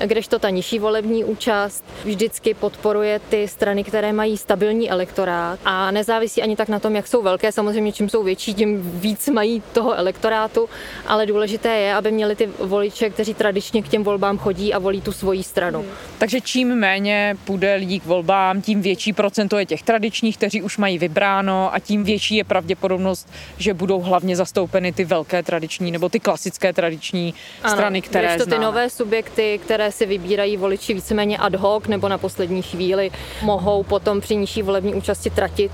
kdežto 0.07 0.39
ta 0.39 0.51
nižší 0.51 0.79
volební 0.79 1.25
účast 1.25 1.85
vždycky 2.05 2.55
podporuje 2.55 3.19
ty 3.29 3.49
strany, 3.49 3.85
které 3.85 4.13
mají 4.13 4.37
stabilní 4.37 4.91
elektorát 4.91 5.61
a 5.65 5.91
nezávisí 5.91 6.43
ani 6.43 6.57
tak 6.57 6.69
na 6.69 6.79
tom, 6.79 6.97
jak 6.97 7.07
jsou 7.07 7.23
velké. 7.23 7.53
Samozřejmě, 7.53 7.93
čím 7.93 8.09
jsou 8.09 8.23
větší, 8.23 8.55
tím 8.55 9.01
víc 9.01 9.29
mají 9.29 9.63
toho 9.73 9.95
elektorátu, 9.95 10.69
ale 11.07 11.27
důležité 11.27 11.69
je, 11.69 11.95
aby 11.95 12.13
měli 12.13 12.37
ty 12.37 12.47
voliče, 12.59 13.11
kteří 13.11 13.35
tradičně 13.35 13.83
k 13.83 13.89
těm 13.89 14.05
volbám 14.05 14.39
chodí 14.39 14.75
a 14.75 14.79
volí 14.79 15.01
tu 15.01 15.13
svoji 15.13 15.43
stranu. 15.43 15.85
Takže 16.19 16.41
čím 16.41 16.75
méně 16.75 17.37
půjde 17.45 17.75
lidí 17.75 18.01
k 18.01 18.07
volbám, 18.07 18.63
tím 18.63 18.83
větší 18.83 19.13
procento 19.13 19.59
je 19.59 19.67
těch 19.67 19.83
tradičních, 19.83 20.37
kteří 20.37 20.63
už 20.63 20.79
mají 20.79 20.99
vybráno 20.99 21.75
a 21.75 21.79
tím 21.79 22.05
větší 22.05 22.37
je 22.37 22.45
pravděpodobnost, 22.45 23.29
že 23.59 23.75
budou 23.75 24.01
hlavně 24.01 24.37
zastoupeny 24.37 24.93
ty 24.93 25.05
velké 25.05 25.43
tradiční 25.43 25.91
nebo 25.91 26.09
ty 26.09 26.21
klasické 26.21 26.73
tradiční 26.73 27.35
ano, 27.63 27.73
strany, 27.75 28.03
které 28.03 28.39
to 28.39 28.47
ty 28.47 28.59
nové 28.59 28.91
subjekty, 28.91 29.61
které 29.65 29.90
si 29.91 30.07
vybírají 30.07 30.57
voliči 30.57 30.95
víceméně 30.95 31.39
ad 31.39 31.55
hoc 31.55 31.87
nebo 31.87 32.09
na 32.09 32.19
poslední 32.19 32.63
chvíli, 32.63 33.11
mohou 33.43 33.83
potom 33.83 34.21
při 34.21 34.37
nižší 34.37 34.63
volební 34.63 34.95
účasti 34.95 35.31
tratit 35.31 35.73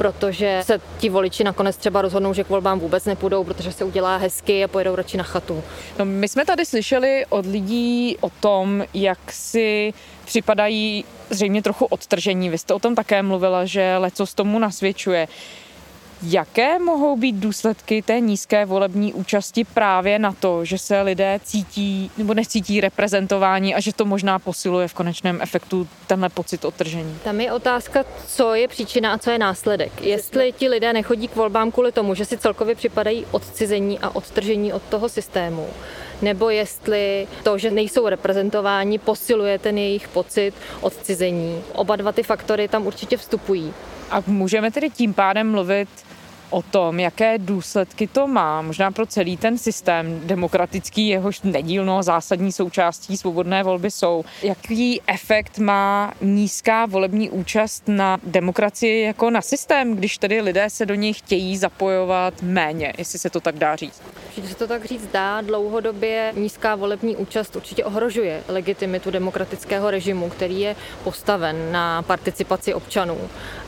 protože 0.00 0.60
se 0.64 0.80
ti 0.98 1.08
voliči 1.08 1.44
nakonec 1.44 1.76
třeba 1.76 2.02
rozhodnou, 2.02 2.34
že 2.34 2.44
k 2.44 2.48
volbám 2.48 2.80
vůbec 2.80 3.04
nepůjdou, 3.04 3.44
protože 3.44 3.72
se 3.72 3.84
udělá 3.84 4.16
hezky 4.16 4.64
a 4.64 4.68
pojedou 4.68 4.94
radši 4.94 5.16
na 5.16 5.24
chatu. 5.24 5.62
No, 5.98 6.04
my 6.04 6.28
jsme 6.28 6.44
tady 6.44 6.66
slyšeli 6.66 7.26
od 7.28 7.46
lidí 7.46 8.16
o 8.20 8.30
tom, 8.30 8.84
jak 8.94 9.18
si 9.32 9.92
připadají 10.24 11.04
zřejmě 11.30 11.62
trochu 11.62 11.84
odtržení. 11.84 12.48
Vy 12.48 12.58
jste 12.58 12.74
o 12.74 12.78
tom 12.78 12.94
také 12.94 13.22
mluvila, 13.22 13.64
že 13.64 13.96
leco 13.96 14.26
z 14.26 14.34
tomu 14.34 14.58
nasvědčuje. 14.58 15.28
Jaké 16.22 16.78
mohou 16.78 17.16
být 17.16 17.36
důsledky 17.36 18.02
té 18.02 18.20
nízké 18.20 18.66
volební 18.66 19.12
účasti 19.12 19.64
právě 19.64 20.18
na 20.18 20.32
to, 20.32 20.64
že 20.64 20.78
se 20.78 21.02
lidé 21.02 21.40
cítí 21.44 22.10
nebo 22.18 22.34
necítí 22.34 22.80
reprezentování 22.80 23.74
a 23.74 23.80
že 23.80 23.92
to 23.92 24.04
možná 24.04 24.38
posiluje 24.38 24.88
v 24.88 24.94
konečném 24.94 25.42
efektu 25.42 25.88
tenhle 26.06 26.28
pocit 26.28 26.64
odtržení? 26.64 27.18
Tam 27.24 27.40
je 27.40 27.52
otázka, 27.52 28.04
co 28.26 28.54
je 28.54 28.68
příčina 28.68 29.12
a 29.12 29.18
co 29.18 29.30
je 29.30 29.38
následek. 29.38 30.02
Jestli 30.02 30.52
ti 30.52 30.68
lidé 30.68 30.92
nechodí 30.92 31.28
k 31.28 31.36
volbám 31.36 31.70
kvůli 31.72 31.92
tomu, 31.92 32.14
že 32.14 32.24
si 32.24 32.38
celkově 32.38 32.74
připadají 32.74 33.26
odcizení 33.30 33.98
a 33.98 34.14
odtržení 34.16 34.72
od 34.72 34.82
toho 34.82 35.08
systému, 35.08 35.66
nebo 36.22 36.50
jestli 36.50 37.26
to, 37.42 37.58
že 37.58 37.70
nejsou 37.70 38.08
reprezentováni, 38.08 38.98
posiluje 38.98 39.58
ten 39.58 39.78
jejich 39.78 40.08
pocit 40.08 40.54
odcizení. 40.80 41.62
Oba 41.72 41.96
dva 41.96 42.12
ty 42.12 42.22
faktory 42.22 42.68
tam 42.68 42.86
určitě 42.86 43.16
vstupují. 43.16 43.72
A 44.10 44.22
můžeme 44.26 44.70
tedy 44.70 44.90
tím 44.90 45.14
pádem 45.14 45.50
mluvit 45.50 45.88
o 46.50 46.62
tom, 46.62 47.00
jaké 47.00 47.38
důsledky 47.38 48.06
to 48.06 48.26
má, 48.26 48.62
možná 48.62 48.90
pro 48.90 49.06
celý 49.06 49.36
ten 49.36 49.58
systém 49.58 50.20
demokratický, 50.24 51.08
jehož 51.08 51.42
nedílnou 51.42 52.02
zásadní 52.02 52.52
součástí 52.52 53.16
svobodné 53.16 53.62
volby 53.62 53.90
jsou. 53.90 54.24
Jaký 54.42 55.00
efekt 55.06 55.58
má 55.58 56.12
nízká 56.20 56.86
volební 56.86 57.30
účast 57.30 57.82
na 57.88 58.18
demokracii 58.24 59.02
jako 59.02 59.30
na 59.30 59.42
systém, 59.42 59.96
když 59.96 60.18
tedy 60.18 60.40
lidé 60.40 60.70
se 60.70 60.86
do 60.86 60.94
něj 60.94 61.12
chtějí 61.12 61.56
zapojovat 61.56 62.42
méně, 62.42 62.92
jestli 62.98 63.18
se 63.18 63.30
to 63.30 63.40
tak 63.40 63.58
dá 63.58 63.76
říct? 63.76 64.02
Určitě 64.28 64.48
se 64.48 64.54
to 64.54 64.66
tak 64.66 64.84
říct 64.84 65.08
dá. 65.12 65.40
Dlouhodobě 65.40 66.32
nízká 66.36 66.74
volební 66.74 67.16
účast 67.16 67.56
určitě 67.56 67.84
ohrožuje 67.84 68.42
legitimitu 68.48 69.10
demokratického 69.10 69.90
režimu, 69.90 70.28
který 70.28 70.60
je 70.60 70.76
postaven 71.04 71.72
na 71.72 72.02
participaci 72.02 72.74
občanů. 72.74 73.18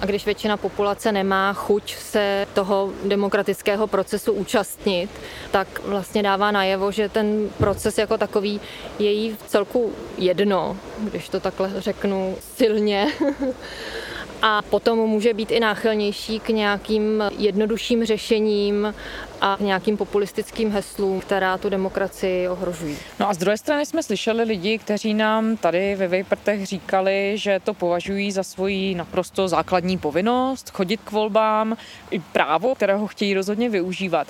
A 0.01 0.07
když 0.07 0.25
většina 0.25 0.57
populace 0.57 1.13
nemá 1.13 1.53
chuť 1.53 1.95
se 1.97 2.47
toho 2.55 2.72
toho 2.73 2.93
demokratického 3.05 3.87
procesu 3.87 4.33
účastnit, 4.33 5.11
tak 5.51 5.69
vlastně 5.85 6.23
dává 6.23 6.51
najevo, 6.51 6.93
že 6.93 7.09
ten 7.09 7.49
proces 7.59 7.99
jako 7.99 8.19
takový 8.19 8.61
je 8.99 9.13
jí 9.13 9.37
v 9.37 9.49
celku 9.49 9.93
jedno, 10.19 10.77
když 10.99 11.29
to 11.29 11.41
takhle 11.41 11.71
řeknu 11.77 12.37
silně. 12.57 13.07
a 14.43 14.63
potom 14.63 14.99
může 14.99 15.35
být 15.35 15.51
i 15.51 15.61
náchylnější 15.61 16.41
k 16.41 16.49
nějakým 16.49 17.25
jednodušším 17.39 18.05
řešením 18.05 18.95
a 19.41 19.57
k 19.57 19.61
nějakým 19.61 19.97
populistickým 19.97 20.71
heslům, 20.71 21.21
která 21.21 21.59
tu 21.59 21.69
demokracii 21.69 22.49
ohrožují. 22.49 22.97
No 23.21 23.29
a 23.29 23.35
z 23.35 23.39
druhé 23.39 23.57
strany 23.57 23.87
jsme 23.87 24.03
slyšeli 24.03 24.43
lidi, 24.43 24.79
kteří 24.79 25.15
nám 25.15 25.57
tady 25.57 25.95
ve 25.95 26.09
Vejprtech 26.09 26.67
říkali, 26.67 27.33
že 27.35 27.61
to 27.65 27.75
považují 27.75 28.33
za 28.33 28.43
svoji 28.43 28.95
naprosto 28.95 29.49
základní 29.49 29.99
povinnost 29.99 30.71
chodit 30.71 31.01
k 31.05 31.13
volbám, 31.13 31.77
i 32.11 32.19
právo, 32.19 32.75
kterého 32.75 33.07
chtějí 33.07 33.35
rozhodně 33.35 33.69
využívat. 33.71 34.29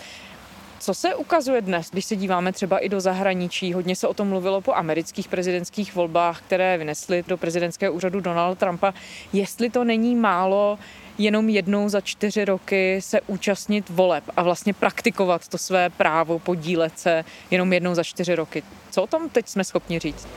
Co 0.83 0.95
se 0.95 1.15
ukazuje 1.15 1.61
dnes, 1.61 1.91
když 1.91 2.05
se 2.05 2.17
díváme 2.17 2.53
třeba 2.53 2.79
i 2.79 2.89
do 2.89 3.01
zahraničí? 3.01 3.73
Hodně 3.73 3.97
se 3.97 4.09
o 4.09 4.15
tom 4.15 4.29
mluvilo 4.29 4.61
po 4.61 4.75
amerických 4.75 5.29
prezidentských 5.29 5.95
volbách, 5.95 6.41
které 6.41 6.79
vynesly 6.79 7.25
do 7.29 7.37
prezidentského 7.37 7.95
úřadu 7.95 8.21
Donalda 8.21 8.55
Trumpa. 8.55 8.95
Jestli 9.33 9.71
to 9.71 9.85
není 9.85 10.17
málo, 10.17 10.79
jenom 11.19 11.49
jednou 11.49 11.89
za 11.89 12.01
čtyři 12.01 12.45
roky 12.45 13.01
se 13.03 13.21
účastnit 13.27 13.91
voleb 13.91 14.25
a 14.37 14.43
vlastně 14.43 14.75
praktikovat 14.75 15.49
to 15.49 15.59
své 15.59 15.91
právo 15.91 16.39
podílet 16.39 16.99
se 16.99 17.25
jenom 17.51 17.73
jednou 17.73 17.95
za 17.95 18.03
čtyři 18.03 18.35
roky. 18.35 18.63
Co 18.91 19.03
o 19.03 19.07
tom 19.07 19.29
teď 19.29 19.49
jsme 19.49 19.65
schopni 19.65 19.99
říct? 19.99 20.29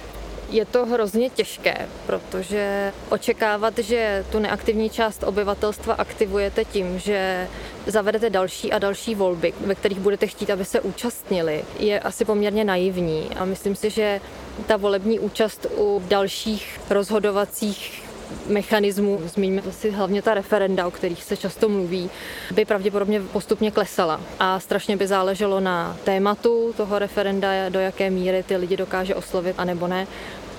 Je 0.49 0.65
to 0.65 0.85
hrozně 0.85 1.29
těžké, 1.29 1.89
protože 2.05 2.93
očekávat, 3.09 3.77
že 3.77 4.25
tu 4.31 4.39
neaktivní 4.39 4.89
část 4.89 5.23
obyvatelstva 5.23 5.93
aktivujete 5.93 6.65
tím, 6.65 6.99
že 6.99 7.47
zavedete 7.87 8.29
další 8.29 8.71
a 8.71 8.79
další 8.79 9.15
volby, 9.15 9.53
ve 9.65 9.75
kterých 9.75 9.99
budete 9.99 10.27
chtít, 10.27 10.49
aby 10.49 10.65
se 10.65 10.81
účastnili, 10.81 11.63
je 11.79 11.99
asi 11.99 12.25
poměrně 12.25 12.63
naivní. 12.63 13.29
A 13.35 13.45
myslím 13.45 13.75
si, 13.75 13.89
že 13.89 14.21
ta 14.67 14.77
volební 14.77 15.19
účast 15.19 15.67
u 15.77 16.03
dalších 16.07 16.79
rozhodovacích 16.89 18.04
mechanismů, 18.47 19.21
zmíníme 19.25 19.61
si 19.71 19.91
hlavně 19.91 20.21
ta 20.21 20.33
referenda, 20.33 20.87
o 20.87 20.91
kterých 20.91 21.23
se 21.23 21.37
často 21.37 21.69
mluví, 21.69 22.09
by 22.51 22.65
pravděpodobně 22.65 23.21
postupně 23.21 23.71
klesala. 23.71 24.21
A 24.39 24.59
strašně 24.59 24.97
by 24.97 25.07
záleželo 25.07 25.59
na 25.59 25.97
tématu 26.03 26.73
toho 26.77 26.99
referenda, 26.99 27.69
do 27.69 27.79
jaké 27.79 28.09
míry 28.09 28.43
ty 28.43 28.57
lidi 28.57 28.77
dokáže 28.77 29.15
oslovit, 29.15 29.55
anebo 29.57 29.87
ne. 29.87 30.07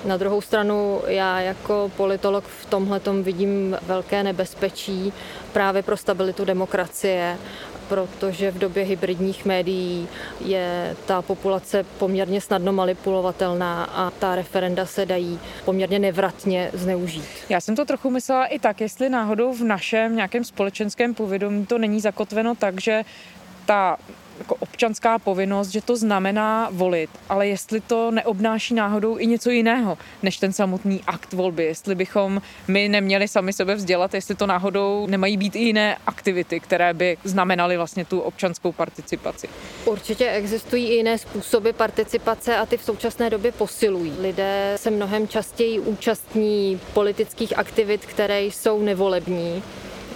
Na 0.04 0.16
druhou 0.16 0.40
stranu 0.40 1.00
já 1.06 1.40
jako 1.40 1.90
politolog 1.96 2.44
v 2.44 2.66
tomhle 2.66 3.00
vidím 3.22 3.76
velké 3.82 4.22
nebezpečí 4.22 5.12
právě 5.52 5.82
pro 5.82 5.96
stabilitu 5.96 6.44
demokracie 6.44 7.38
protože 7.88 8.50
v 8.50 8.58
době 8.58 8.84
hybridních 8.84 9.44
médií 9.44 10.08
je 10.44 10.96
ta 11.06 11.22
populace 11.22 11.84
poměrně 11.98 12.40
snadno 12.40 12.72
manipulovatelná 12.72 13.84
a 13.84 14.10
ta 14.10 14.36
referenda 14.36 14.86
se 14.86 15.06
dají 15.06 15.38
poměrně 15.64 15.98
nevratně 15.98 16.70
zneužít. 16.74 17.24
Já 17.48 17.60
jsem 17.60 17.76
to 17.76 17.84
trochu 17.84 18.10
myslela 18.10 18.46
i 18.46 18.58
tak, 18.58 18.80
jestli 18.80 19.08
náhodou 19.08 19.52
v 19.52 19.64
našem 19.64 20.16
nějakém 20.16 20.44
společenském 20.44 21.14
povědomí 21.14 21.66
to 21.66 21.78
není 21.78 22.00
zakotveno 22.00 22.54
tak, 22.54 22.80
že 22.80 23.02
ta 23.66 23.96
jako 24.38 24.54
občanská 24.54 25.18
povinnost, 25.18 25.68
že 25.68 25.80
to 25.80 25.96
znamená 25.96 26.68
volit, 26.70 27.10
ale 27.28 27.48
jestli 27.48 27.80
to 27.80 28.10
neobnáší 28.10 28.74
náhodou 28.74 29.18
i 29.18 29.26
něco 29.26 29.50
jiného 29.50 29.98
než 30.22 30.36
ten 30.36 30.52
samotný 30.52 31.00
akt 31.06 31.32
volby, 31.32 31.64
jestli 31.64 31.94
bychom 31.94 32.42
my 32.68 32.88
neměli 32.88 33.28
sami 33.28 33.52
sebe 33.52 33.74
vzdělat, 33.74 34.14
jestli 34.14 34.34
to 34.34 34.46
náhodou 34.46 35.06
nemají 35.06 35.36
být 35.36 35.56
i 35.56 35.58
jiné 35.58 35.96
aktivity, 36.06 36.60
které 36.60 36.94
by 36.94 37.16
znamenaly 37.24 37.76
vlastně 37.76 38.04
tu 38.04 38.20
občanskou 38.20 38.72
participaci. 38.72 39.48
Určitě 39.84 40.30
existují 40.30 40.86
i 40.86 40.94
jiné 40.94 41.18
způsoby 41.18 41.70
participace 41.70 42.56
a 42.56 42.66
ty 42.66 42.76
v 42.76 42.82
současné 42.82 43.30
době 43.30 43.52
posilují. 43.52 44.12
Lidé 44.20 44.72
se 44.76 44.90
mnohem 44.90 45.28
častěji 45.28 45.80
účastní 45.80 46.80
politických 46.94 47.58
aktivit, 47.58 48.06
které 48.06 48.42
jsou 48.42 48.82
nevolební 48.82 49.62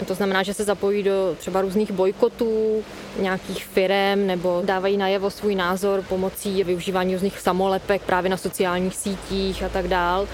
to 0.07 0.15
znamená, 0.15 0.43
že 0.43 0.55
se 0.55 0.65
zapojí 0.65 1.03
do 1.03 1.37
třeba 1.39 1.61
různých 1.61 1.93
bojkotů, 1.93 2.85
nějakých 3.21 3.65
firm 3.65 4.27
nebo 4.27 4.63
dávají 4.65 4.97
najevo 4.97 5.31
svůj 5.31 5.55
názor 5.55 6.03
pomocí 6.09 6.65
využívání 6.65 7.15
různých 7.15 7.41
samolepek 7.41 8.03
právě 8.03 8.31
na 8.31 8.37
sociálních 8.37 8.97
sítích 8.97 9.63
a 9.63 9.69
tak 9.69 9.89
dál, 9.89 10.29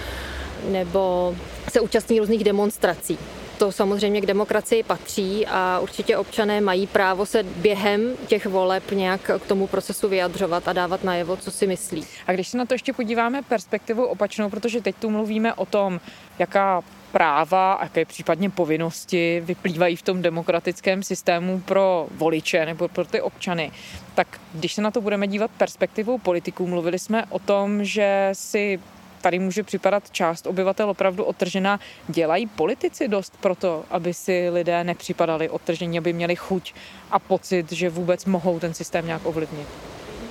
nebo 0.70 1.34
se 1.72 1.80
účastní 1.80 2.18
různých 2.18 2.44
demonstrací. 2.44 3.18
To 3.58 3.72
samozřejmě 3.72 4.20
k 4.20 4.26
demokracii 4.26 4.82
patří 4.82 5.46
a 5.46 5.78
určitě 5.82 6.16
občané 6.16 6.60
mají 6.60 6.86
právo 6.86 7.26
se 7.26 7.42
během 7.42 8.16
těch 8.26 8.46
voleb 8.46 8.90
nějak 8.90 9.20
k 9.20 9.46
tomu 9.46 9.66
procesu 9.66 10.08
vyjadřovat 10.08 10.68
a 10.68 10.72
dávat 10.72 11.04
najevo, 11.04 11.36
co 11.36 11.50
si 11.50 11.66
myslí. 11.66 12.06
A 12.26 12.32
když 12.32 12.48
se 12.48 12.58
na 12.58 12.66
to 12.66 12.74
ještě 12.74 12.92
podíváme 12.92 13.42
perspektivu 13.42 14.06
opačnou, 14.06 14.50
protože 14.50 14.80
teď 14.80 14.96
tu 14.96 15.10
mluvíme 15.10 15.54
o 15.54 15.66
tom, 15.66 16.00
jaká 16.38 16.82
práva 17.16 17.72
a 17.72 17.84
jaké 17.84 18.04
případně 18.04 18.50
povinnosti 18.50 19.42
vyplývají 19.44 19.96
v 19.96 20.02
tom 20.02 20.22
demokratickém 20.22 21.02
systému 21.02 21.60
pro 21.60 22.06
voliče 22.10 22.66
nebo 22.66 22.88
pro 22.88 23.04
ty 23.04 23.20
občany. 23.20 23.72
Tak 24.14 24.40
když 24.54 24.72
se 24.72 24.82
na 24.82 24.90
to 24.90 25.00
budeme 25.00 25.26
dívat 25.26 25.50
perspektivou 25.50 26.18
politiků, 26.18 26.66
mluvili 26.66 26.98
jsme 26.98 27.24
o 27.26 27.38
tom, 27.38 27.84
že 27.84 28.30
si 28.32 28.80
tady 29.20 29.38
může 29.38 29.62
připadat 29.62 30.10
část 30.10 30.46
obyvatel 30.46 30.90
opravdu 30.90 31.24
odtržená. 31.24 31.80
Dělají 32.08 32.46
politici 32.46 33.08
dost 33.08 33.36
pro 33.40 33.54
to, 33.54 33.84
aby 33.90 34.14
si 34.14 34.50
lidé 34.50 34.84
nepřipadali 34.84 35.48
odtržení, 35.48 35.98
aby 35.98 36.12
měli 36.12 36.36
chuť 36.36 36.74
a 37.10 37.18
pocit, 37.18 37.72
že 37.72 37.90
vůbec 37.90 38.24
mohou 38.24 38.58
ten 38.58 38.74
systém 38.74 39.06
nějak 39.06 39.26
ovlivnit? 39.26 39.68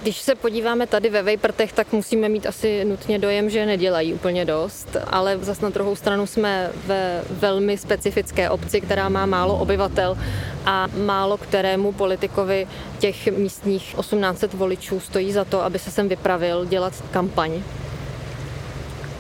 Když 0.06 0.22
se 0.22 0.36
podíváme 0.36 0.88
tady 0.88 1.10
ve 1.10 1.24
Vejprtech, 1.24 1.74
tak 1.74 1.94
musíme 1.94 2.30
mít 2.30 2.46
asi 2.46 2.86
nutně 2.86 3.20
dojem, 3.20 3.50
že 3.50 3.66
nedělají 3.66 4.14
úplně 4.14 4.46
dost, 4.46 4.98
ale 5.08 5.38
zas 5.42 5.62
na 5.62 5.70
druhou 5.70 5.96
stranu 5.96 6.26
jsme 6.26 6.72
ve 6.86 7.22
velmi 7.30 7.78
specifické 7.78 8.50
obci, 8.50 8.82
která 8.82 9.10
má 9.10 9.26
málo 9.26 9.58
obyvatel 9.58 10.18
a 10.66 10.88
málo 11.06 11.38
kterému 11.38 11.92
politikovi 11.92 12.68
těch 13.00 13.28
místních 13.28 13.96
1800 13.96 14.54
voličů 14.54 15.00
stojí 15.00 15.32
za 15.32 15.46
to, 15.46 15.64
aby 15.64 15.80
se 15.80 15.92
sem 15.92 16.10
vypravil 16.10 16.66
dělat 16.66 16.94
kampaň 17.12 17.62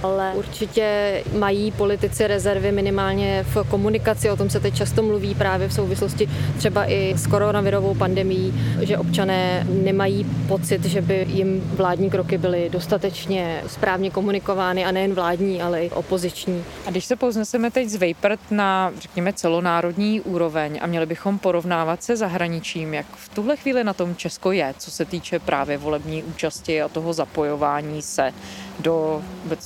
ale 0.03 0.31
určitě 0.35 1.23
mají 1.39 1.71
politici 1.71 2.27
rezervy 2.27 2.71
minimálně 2.71 3.45
v 3.53 3.69
komunikaci, 3.69 4.29
o 4.29 4.35
tom 4.35 4.49
se 4.49 4.59
teď 4.59 4.75
často 4.75 5.03
mluví 5.03 5.35
právě 5.35 5.67
v 5.67 5.73
souvislosti 5.73 6.29
třeba 6.57 6.91
i 6.91 7.13
s 7.17 7.27
koronavirovou 7.27 7.95
pandemí, 7.95 8.53
že 8.81 8.97
občané 8.97 9.67
nemají 9.69 10.25
pocit, 10.47 10.85
že 10.85 11.01
by 11.01 11.25
jim 11.29 11.61
vládní 11.75 12.09
kroky 12.09 12.37
byly 12.37 12.69
dostatečně 12.69 13.61
správně 13.67 14.11
komunikovány 14.11 14.85
a 14.85 14.91
nejen 14.91 15.13
vládní, 15.13 15.61
ale 15.61 15.85
i 15.85 15.89
opoziční. 15.89 16.63
A 16.87 16.91
když 16.91 17.05
se 17.05 17.15
pozneseme 17.15 17.71
teď 17.71 17.89
z 17.89 17.95
Vejprt 17.95 18.39
na, 18.51 18.91
řekněme, 18.99 19.33
celonárodní 19.33 20.21
úroveň 20.21 20.79
a 20.81 20.87
měli 20.87 21.05
bychom 21.05 21.39
porovnávat 21.39 22.03
se 22.03 22.17
zahraničím, 22.17 22.93
jak 22.93 23.05
v 23.15 23.29
tuhle 23.29 23.57
chvíli 23.57 23.83
na 23.83 23.93
tom 23.93 24.15
Česko 24.15 24.51
je, 24.51 24.73
co 24.77 24.91
se 24.91 25.05
týče 25.05 25.39
právě 25.39 25.77
volební 25.77 26.23
účasti 26.23 26.81
a 26.81 26.89
toho 26.89 27.13
zapojování 27.13 28.01
se 28.01 28.33
do 28.79 29.21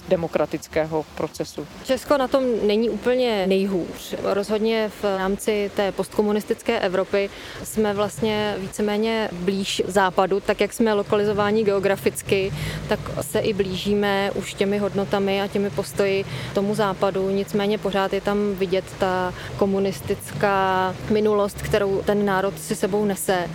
demokratického 0.10 1.06
procesu. 1.16 1.68
Česko 1.84 2.18
na 2.18 2.28
tom 2.28 2.44
není 2.68 2.90
úplně 2.90 3.48
nejhůř. 3.48 4.16
Rozhodně 4.24 4.92
v 5.02 5.18
rámci 5.18 5.72
té 5.76 5.92
postkomunistické 5.92 6.80
Evropy 6.80 7.30
jsme 7.64 7.94
vlastně 7.94 8.56
víceméně 8.58 9.30
blíž 9.32 9.82
západu, 9.88 10.40
tak 10.40 10.62
jak 10.62 10.74
jsme 10.74 10.94
lokalizováni 10.94 11.64
geograficky, 11.64 12.54
tak 12.90 13.00
se 13.22 13.40
i 13.40 13.54
blížíme 13.54 14.32
už 14.36 14.54
těmi 14.54 14.78
hodnotami 14.78 15.42
a 15.42 15.48
těmi 15.48 15.70
postoji 15.70 16.26
tomu 16.54 16.76
západu. 16.76 17.30
Nicméně 17.30 17.78
pořád 17.78 18.14
je 18.14 18.22
tam 18.22 18.56
vidět 18.56 18.86
ta 19.00 19.34
komunistická 19.58 20.96
minulost, 21.10 21.62
kterou 21.62 22.02
ten 22.06 22.26
národ 22.26 22.60
si 22.60 22.76
sebou 22.76 23.06
nese 23.06 23.50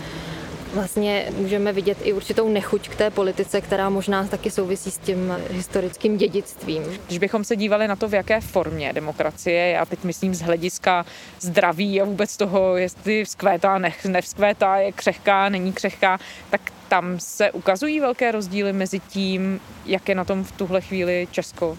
vlastně 0.75 1.27
můžeme 1.37 1.73
vidět 1.73 1.99
i 2.03 2.13
určitou 2.13 2.49
nechuť 2.49 2.89
k 2.89 2.95
té 2.95 3.11
politice, 3.11 3.61
která 3.61 3.89
možná 3.89 4.27
taky 4.27 4.51
souvisí 4.51 4.91
s 4.91 4.99
tím 4.99 5.35
historickým 5.51 6.17
dědictvím. 6.17 6.83
Když 7.07 7.19
bychom 7.19 7.45
se 7.45 7.57
dívali 7.57 7.89
na 7.89 7.97
to, 7.97 8.09
v 8.09 8.15
jaké 8.15 8.41
formě 8.41 8.93
demokracie, 8.93 9.69
já 9.71 9.85
teď 9.85 10.05
myslím 10.05 10.35
z 10.35 10.41
hlediska 10.41 11.07
zdraví 11.41 12.01
a 12.01 12.05
vůbec 12.05 12.37
toho, 12.37 12.77
jestli 12.77 13.25
vzkvétá, 13.25 13.79
ne, 13.79 13.93
nevzkvétá, 14.09 14.77
je 14.77 14.93
křehká, 14.93 15.49
není 15.49 15.73
křehká, 15.73 16.19
tak 16.51 16.61
tam 16.89 17.21
se 17.21 17.51
ukazují 17.51 18.01
velké 18.01 18.33
rozdíly 18.33 18.73
mezi 18.73 19.01
tím, 19.01 19.61
jak 19.87 20.09
je 20.09 20.15
na 20.15 20.25
tom 20.25 20.45
v 20.45 20.53
tuhle 20.53 20.81
chvíli 20.81 21.29
Česko 21.31 21.79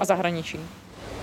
a 0.00 0.04
zahraničí. 0.04 0.60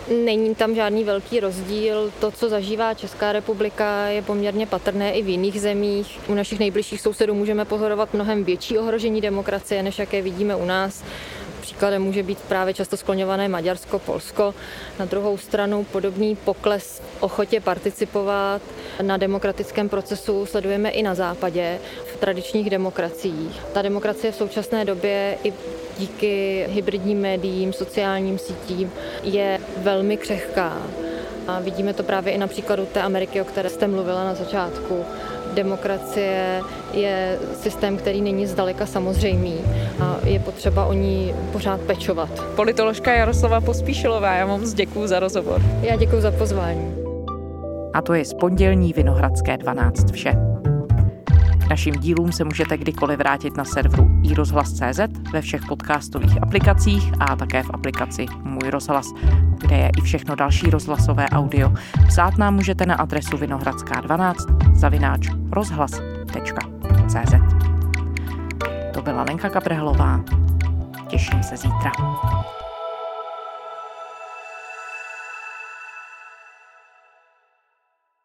Není 0.09 0.55
tam 0.55 0.75
žádný 0.75 1.03
velký 1.03 1.39
rozdíl. 1.39 2.11
To, 2.19 2.31
co 2.31 2.49
zažívá 2.49 2.93
Česká 2.93 3.31
republika, 3.31 4.07
je 4.07 4.21
poměrně 4.21 4.67
patrné 4.67 5.13
i 5.13 5.21
v 5.21 5.29
jiných 5.29 5.61
zemích. 5.61 6.19
U 6.27 6.33
našich 6.33 6.59
nejbližších 6.59 7.01
sousedů 7.01 7.33
můžeme 7.33 7.65
pozorovat 7.65 8.13
mnohem 8.13 8.43
větší 8.43 8.77
ohrožení 8.77 9.21
demokracie, 9.21 9.83
než 9.83 9.99
jaké 9.99 10.21
vidíme 10.21 10.55
u 10.55 10.65
nás. 10.65 11.03
Příkladem 11.67 12.03
může 12.03 12.23
být 12.23 12.39
právě 12.39 12.73
často 12.73 12.97
skloňované 12.97 13.47
Maďarsko, 13.47 13.99
Polsko. 13.99 14.53
Na 14.99 15.05
druhou 15.05 15.37
stranu 15.37 15.83
podobný 15.83 16.35
pokles 16.35 17.01
ochotě 17.19 17.61
participovat 17.61 18.61
na 19.01 19.17
demokratickém 19.17 19.89
procesu 19.89 20.45
sledujeme 20.45 20.89
i 20.89 21.03
na 21.03 21.15
západě, 21.15 21.79
v 22.13 22.17
tradičních 22.17 22.69
demokraciích. 22.69 23.61
Ta 23.73 23.81
demokracie 23.81 24.31
v 24.31 24.35
současné 24.35 24.85
době 24.85 25.37
i 25.43 25.53
díky 25.97 26.65
hybridním 26.69 27.21
médiím, 27.21 27.73
sociálním 27.73 28.37
sítím 28.37 28.91
je 29.23 29.59
velmi 29.77 30.17
křehká. 30.17 30.77
A 31.47 31.59
vidíme 31.59 31.93
to 31.93 32.03
právě 32.03 32.33
i 32.33 32.37
na 32.37 32.47
příkladu 32.47 32.85
té 32.85 33.01
Ameriky, 33.01 33.41
o 33.41 33.45
které 33.45 33.69
jste 33.69 33.87
mluvila 33.87 34.23
na 34.23 34.35
začátku. 34.35 35.05
Demokracie 35.57 36.61
je 36.93 37.39
systém, 37.53 37.97
který 37.97 38.21
není 38.21 38.47
zdaleka 38.47 38.85
samozřejmý 38.85 39.55
a 39.99 40.17
je 40.23 40.39
potřeba 40.39 40.85
o 40.85 40.93
ní 40.93 41.33
pořád 41.51 41.81
pečovat. 41.81 42.29
Politoložka 42.55 43.13
Jaroslava 43.13 43.61
Pospíšilová, 43.61 44.33
já 44.33 44.45
moc 44.45 44.73
děkuji 44.73 45.07
za 45.07 45.19
rozhovor. 45.19 45.61
Já 45.81 45.95
děkuji 45.95 46.21
za 46.21 46.31
pozvání. 46.31 46.95
A 47.93 48.01
to 48.01 48.13
je 48.13 48.25
z 48.25 48.33
pondělní 48.33 48.93
Vinohradské 48.93 49.57
12 49.57 50.11
vše. 50.11 50.33
Našim 51.69 51.95
dílům 51.95 52.31
se 52.31 52.43
můžete 52.43 52.77
kdykoliv 52.77 53.19
vrátit 53.19 53.57
na 53.57 53.65
serveru 53.65 54.09
iRozhlas.cz 54.23 54.99
ve 55.31 55.41
všech 55.41 55.61
podcastových 55.67 56.43
aplikacích 56.43 57.11
a 57.19 57.35
také 57.35 57.63
v 57.63 57.69
aplikaci 57.73 58.25
Můj 58.43 58.69
rozhlas, 58.69 59.07
kde 59.57 59.75
je 59.75 59.91
i 59.97 60.01
všechno 60.01 60.35
další 60.35 60.69
rozhlasové 60.69 61.29
audio. 61.29 61.73
Psát 62.07 62.37
nám 62.37 62.55
můžete 62.55 62.85
na 62.85 62.95
adresu 62.95 63.37
vinohradská12 63.37 64.75
zavináč 64.75 65.27
rozhlas.cz 65.51 67.33
To 68.93 69.01
byla 69.01 69.23
Lenka 69.23 69.49
Kabrhelová. 69.49 70.23
Těším 71.07 71.43
se 71.43 71.57
zítra. 71.57 71.91